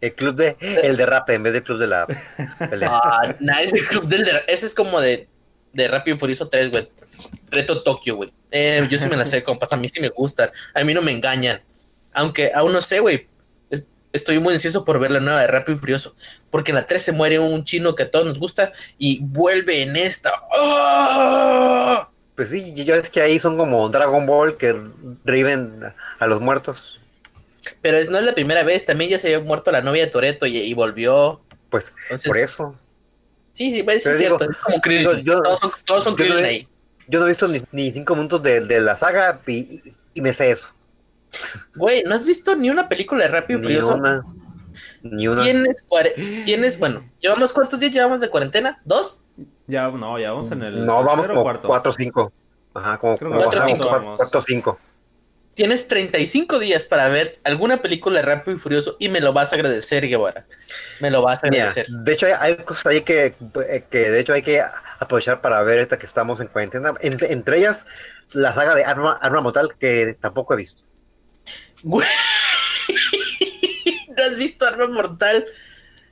[0.00, 0.56] El club de.
[0.60, 2.06] El derrape en vez del club de la
[2.70, 2.88] pelea.
[2.92, 5.28] Ah, nah, es el club del de- Ese es como de,
[5.72, 6.88] de Rápido y Furioso 3, güey.
[7.50, 8.32] Reto Tokio, güey.
[8.50, 9.72] Eh, yo sí me la sé, compas.
[9.72, 10.50] A mí sí me gustan.
[10.74, 11.60] A mí no me engañan.
[12.16, 13.28] Aunque aún no sé, güey.
[13.70, 16.16] Es- Estoy muy ansioso por ver la nueva de Rápido y Furioso.
[16.50, 19.82] Porque en la 3 se muere un chino que a todos nos gusta y vuelve
[19.82, 20.32] en esta.
[21.00, 22.08] ¡Ah!
[22.34, 24.74] Pues sí, ya ves que ahí son como Dragon Ball que
[25.24, 25.80] riven
[26.18, 27.00] a los muertos.
[27.82, 28.84] Pero es- no es la primera vez.
[28.86, 31.40] También ya se había muerto la novia de Toreto y, y volvió.
[31.70, 32.74] Pues Entonces, por eso.
[33.52, 34.52] Sí, sí, pues, sí es digo, cierto.
[34.52, 35.04] Es como Krillin.
[35.04, 36.68] yo- yo- todos son, todos son yo no he- ahí.
[37.08, 40.20] Yo no he visto ni, ni cinco minutos de, de la saga y, y- y
[40.20, 40.68] me sé eso.
[41.74, 43.94] Güey, ¿no has visto ni una película de Rápido y Ni Furioso?
[43.94, 44.24] una.
[45.02, 45.42] Ni una.
[45.42, 45.84] Tienes,
[46.44, 48.80] tienes, bueno, ¿llevamos cuántos días llevamos de cuarentena?
[48.84, 49.22] ¿Dos?
[49.66, 51.68] Ya, no, ya vamos en el No, vamos como cuarto.
[51.68, 52.32] 4 o 5.
[52.74, 54.16] Ajá, como Creo que cuatro o cinco como vamos.
[54.18, 54.78] 4 o 5.
[55.54, 59.52] Tienes 35 días para ver alguna película de Rápido y Furioso y me lo vas
[59.52, 60.44] a agradecer, Guevara.
[61.00, 61.86] Me lo vas a Mira, agradecer.
[61.88, 63.34] de hecho hay, hay cosas ahí que,
[63.90, 64.62] que de hecho hay que
[64.98, 66.92] aprovechar para ver esta que estamos en cuarentena.
[67.00, 67.86] Entre, entre ellas,
[68.32, 70.82] la saga de Arma, Arma Mortal que tampoco he visto.
[71.82, 72.06] Güey.
[74.16, 75.44] ¿No has visto Arma Mortal?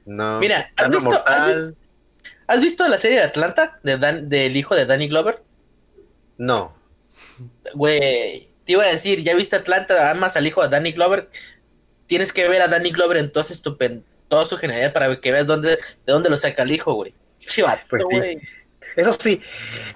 [0.05, 0.39] No.
[0.41, 1.77] Mira, ¿has Arma visto- has Mortal,
[2.47, 3.81] ¿Has visto la serie de Atlanta?
[3.83, 5.43] De Dan- del hijo de Danny Glover.
[6.37, 6.75] no.
[7.75, 11.29] Güey, te iba a decir, ya viste Atlanta, amas al hijo de Danny Glover.
[12.07, 13.77] Tienes que ver a Danny Glover entonces tu
[14.29, 15.79] toda su genialidad para que veas dónde, de
[16.13, 17.15] dónde lo saca el hijo, güey.
[17.41, 18.17] Chivato, Pues sí.
[18.19, 18.41] güey.
[18.97, 19.41] Eso sí,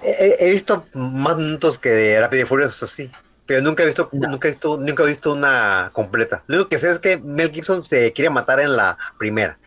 [0.03, 3.09] he, visto más minutos que de Rápido y Furioso, eso sí.
[3.49, 4.29] Pero nunca he visto, No.
[4.29, 6.43] nunca he visto, nunca he visto una completa.
[6.45, 9.57] Lo único que sé es que Mel Gibson se quiere matar en la primera.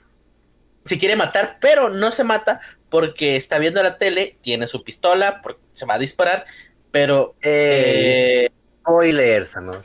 [0.85, 2.61] Se quiere matar, pero no se mata
[2.91, 6.47] porque está viendo la tele, tiene su pistola, porque se va a disparar,
[6.93, 8.51] pero Eh, eh,
[8.83, 9.83] spoilers, ¿no?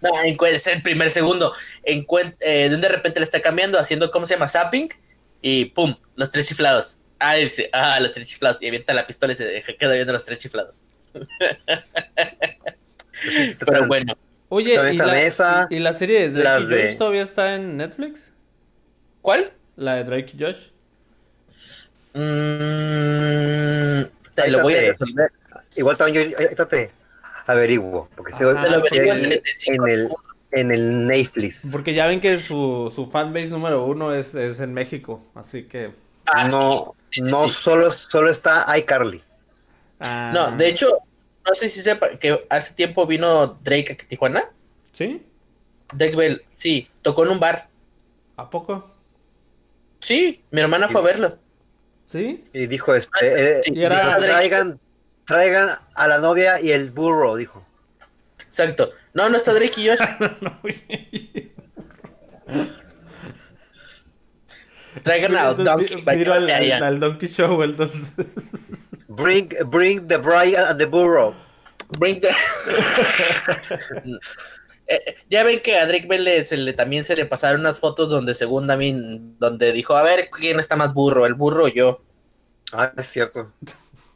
[0.00, 1.52] no, es el primer segundo.
[1.84, 2.06] Eh,
[2.70, 4.48] de repente le está cambiando, haciendo, ¿cómo se llama?
[4.48, 4.88] Zapping,
[5.42, 6.96] y pum, los tres chiflados.
[7.18, 10.14] Ah, dice, ah, los tres chiflados, y avienta la pistola y se deja- queda viendo
[10.14, 10.84] los tres chiflados.
[13.66, 14.14] Pero bueno,
[14.48, 17.76] Oye, ¿y la, esa, y- la serie de Drake y Josh de- todavía está en
[17.76, 18.32] Netflix?
[19.22, 19.52] ¿cuál?
[19.76, 20.68] La de Drake y Josh.
[22.14, 24.04] Mm,
[24.34, 25.32] te Ahí lo voy a está, resolver.
[25.76, 26.90] Igual también yo ahorita te
[27.46, 30.08] averiguo, porque estoy, Te lo averiguo en aquí 35 en el,
[30.52, 31.68] en el Netflix.
[31.70, 35.22] Porque ya ven que su, su fanbase número uno es, es en México.
[35.34, 35.92] Así que.
[36.26, 39.22] Ah, no, sí, no solo, solo está iCarly.
[40.00, 40.98] ah, No, de hecho,
[41.50, 44.44] no sé si sepa que hace tiempo vino Drake a Tijuana.
[44.92, 45.20] ¿Sí?
[45.92, 47.68] Drake Bell, sí, tocó en un bar.
[48.36, 48.88] ¿A poco?
[50.00, 51.38] Sí, mi hermana fue a verlo.
[52.06, 52.44] ¿Sí?
[52.52, 54.80] Y dijo este, eh, Sí, y era- dijo, traigan,
[55.26, 57.66] traigan a la novia y el burro, dijo.
[58.38, 58.90] Exacto.
[59.12, 59.98] No, no está Drake y Josh.
[60.40, 60.60] No,
[65.02, 66.16] Traigan a Entonces, Donkey.
[66.16, 68.10] Miro al, al- al Donkey Show, entonces.
[69.10, 71.34] Bring, bring the bride and the burro.
[71.98, 72.30] Bring the-
[74.92, 77.78] Eh, ya ven que a Drake Bell le- se le, también se le pasaron unas
[77.78, 81.26] fotos donde según también, donde dijo, a ver, ¿quién está más burro?
[81.26, 82.02] ¿El burro o yo?
[82.72, 83.52] Ah, es cierto.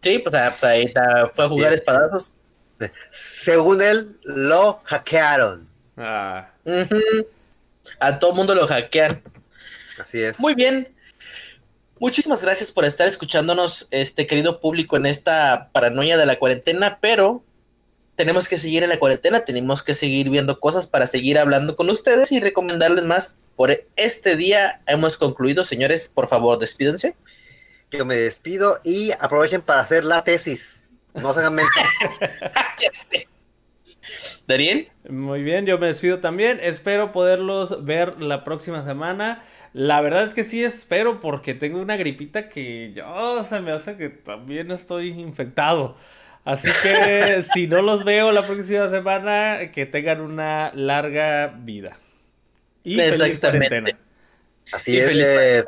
[0.02, 1.74] Sí, pues, ah, pues ahí está, fue a jugar Sí.
[1.76, 2.34] espadazos.
[3.12, 5.68] Según él, lo hackearon.
[5.96, 6.50] Ah.
[8.00, 9.22] A todo mundo lo hackean.
[10.00, 10.40] Así es.
[10.40, 10.92] Muy bien.
[12.00, 17.44] Muchísimas gracias por estar escuchándonos, este querido público, en esta paranoia de la cuarentena, pero
[18.16, 21.90] tenemos que seguir en la cuarentena, tenemos que seguir viendo cosas para seguir hablando con
[21.90, 25.64] ustedes y recomendarles más por este día hemos concluido.
[25.64, 27.16] Señores, por favor, despídense.
[27.90, 30.80] Yo me despido y aprovechen para hacer la tesis.
[31.14, 31.56] No se hagan
[32.78, 33.28] ya sé.
[34.46, 34.88] Darien.
[35.08, 36.58] Muy bien, yo me despido también.
[36.62, 39.42] Espero poderlos ver la próxima semana.
[39.72, 43.96] La verdad es que sí espero porque tengo una gripita que yo se me hace
[43.96, 45.96] que también estoy infectado.
[46.44, 51.96] Así que si no los veo la próxima semana, que tengan una larga vida.
[52.84, 53.90] Y feliz cuarentena.
[54.72, 55.06] Así y es.
[55.06, 55.64] Feliz eh,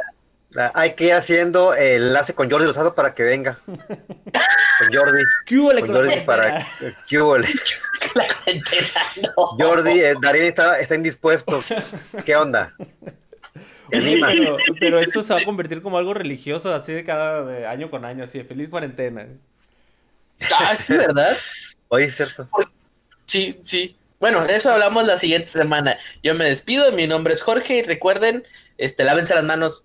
[0.75, 3.59] hay que ir haciendo el enlace con Jordi Rosado para que venga.
[3.65, 5.23] con Jordi.
[5.47, 6.67] ¿Qué huele con Jordi para
[7.07, 7.49] ¿Qué huele?
[8.15, 8.27] La
[9.37, 9.47] no.
[9.59, 11.63] Jordi, eh, Darín está, está indispuesto.
[12.25, 12.75] ¿Qué onda?
[13.91, 17.91] Pero, pero, esto se va a convertir como algo religioso, así de cada de año
[17.91, 19.29] con año, así de feliz cuarentena.
[20.59, 21.37] Ah, sí, ¿verdad?
[21.89, 22.49] Oye, es cierto.
[23.25, 23.97] Sí, sí.
[24.19, 25.99] Bueno, de eso hablamos la siguiente semana.
[26.23, 28.45] Yo me despido, mi nombre es Jorge y recuerden,
[28.79, 29.85] este, lávense las manos,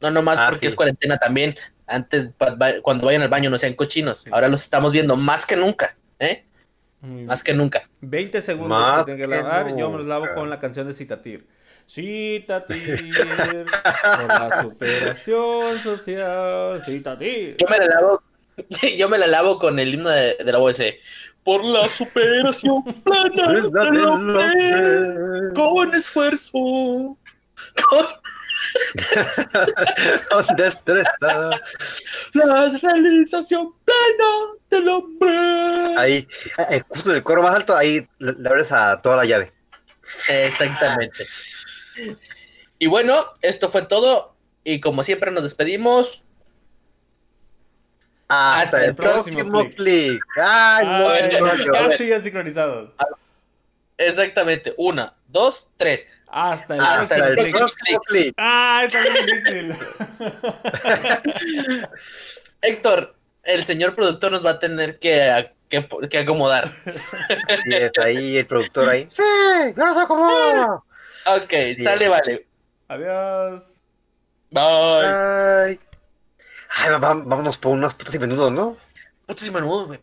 [0.00, 1.56] no nomás ah, porque es cuarentena también.
[1.86, 2.30] Antes,
[2.82, 4.26] cuando vayan al baño, no sean cochinos.
[4.30, 6.44] Ahora los estamos viendo más que nunca, ¿eh?
[7.00, 7.88] Más que nunca.
[8.00, 9.74] 20 segundos que que lavar.
[9.76, 11.46] Yo me los lavo con la canción de Citatir.
[11.88, 16.82] Citatir por la superación social.
[16.84, 17.56] Citatir.
[17.58, 18.22] Yo me la lavo
[18.98, 20.82] Yo me la lavo con el himno de, la OS.
[21.42, 23.62] Por la superación plana
[25.54, 26.58] con esfuerzo.
[27.88, 28.06] Con...
[30.30, 31.50] con destreza.
[32.34, 34.30] La realización plena
[34.70, 35.96] del hombre.
[35.96, 36.28] Ahí,
[36.70, 39.52] eh, justo en el coro más alto, ahí le abres a toda la llave.
[40.28, 41.26] Exactamente.
[42.78, 44.36] Y bueno, esto fue todo.
[44.64, 46.24] Y como siempre nos despedimos.
[48.28, 50.22] Hasta, el, próximo, clic.
[50.36, 52.90] Ay, no, casi sincronizados.
[53.96, 54.74] Exactamente.
[54.76, 56.08] Una, dos, tres.
[56.30, 58.34] Hasta el, Hasta próximo, clic.
[58.36, 59.74] Ah, está difícil.
[62.62, 63.14] Héctor,
[63.44, 66.70] el señor productor nos va a tener que, que, que acomodar.
[66.84, 69.08] Sí, está ahí el productor ahí.
[69.10, 69.22] Sí,
[69.76, 70.84] yo los acomodo.
[71.26, 71.52] Ok,
[71.82, 72.46] sale, vale.
[72.88, 73.64] Adiós.
[74.50, 74.62] Bye.
[74.62, 75.80] Bye.
[76.70, 78.76] Ay, vámonos por unas putas y menudos, ¿no?
[79.26, 80.00] Putas y menudos, güey.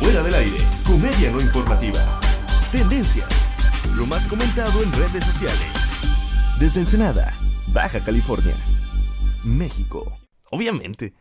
[0.00, 0.56] Fuera del aire,
[0.86, 2.20] comedia no informativa.
[2.72, 3.28] Tendencias.
[3.96, 5.58] Lo más comentado en redes sociales.
[6.58, 7.32] Desde Ensenada,
[7.72, 8.54] Baja California.
[9.44, 10.12] México.
[10.50, 11.14] Obviamente.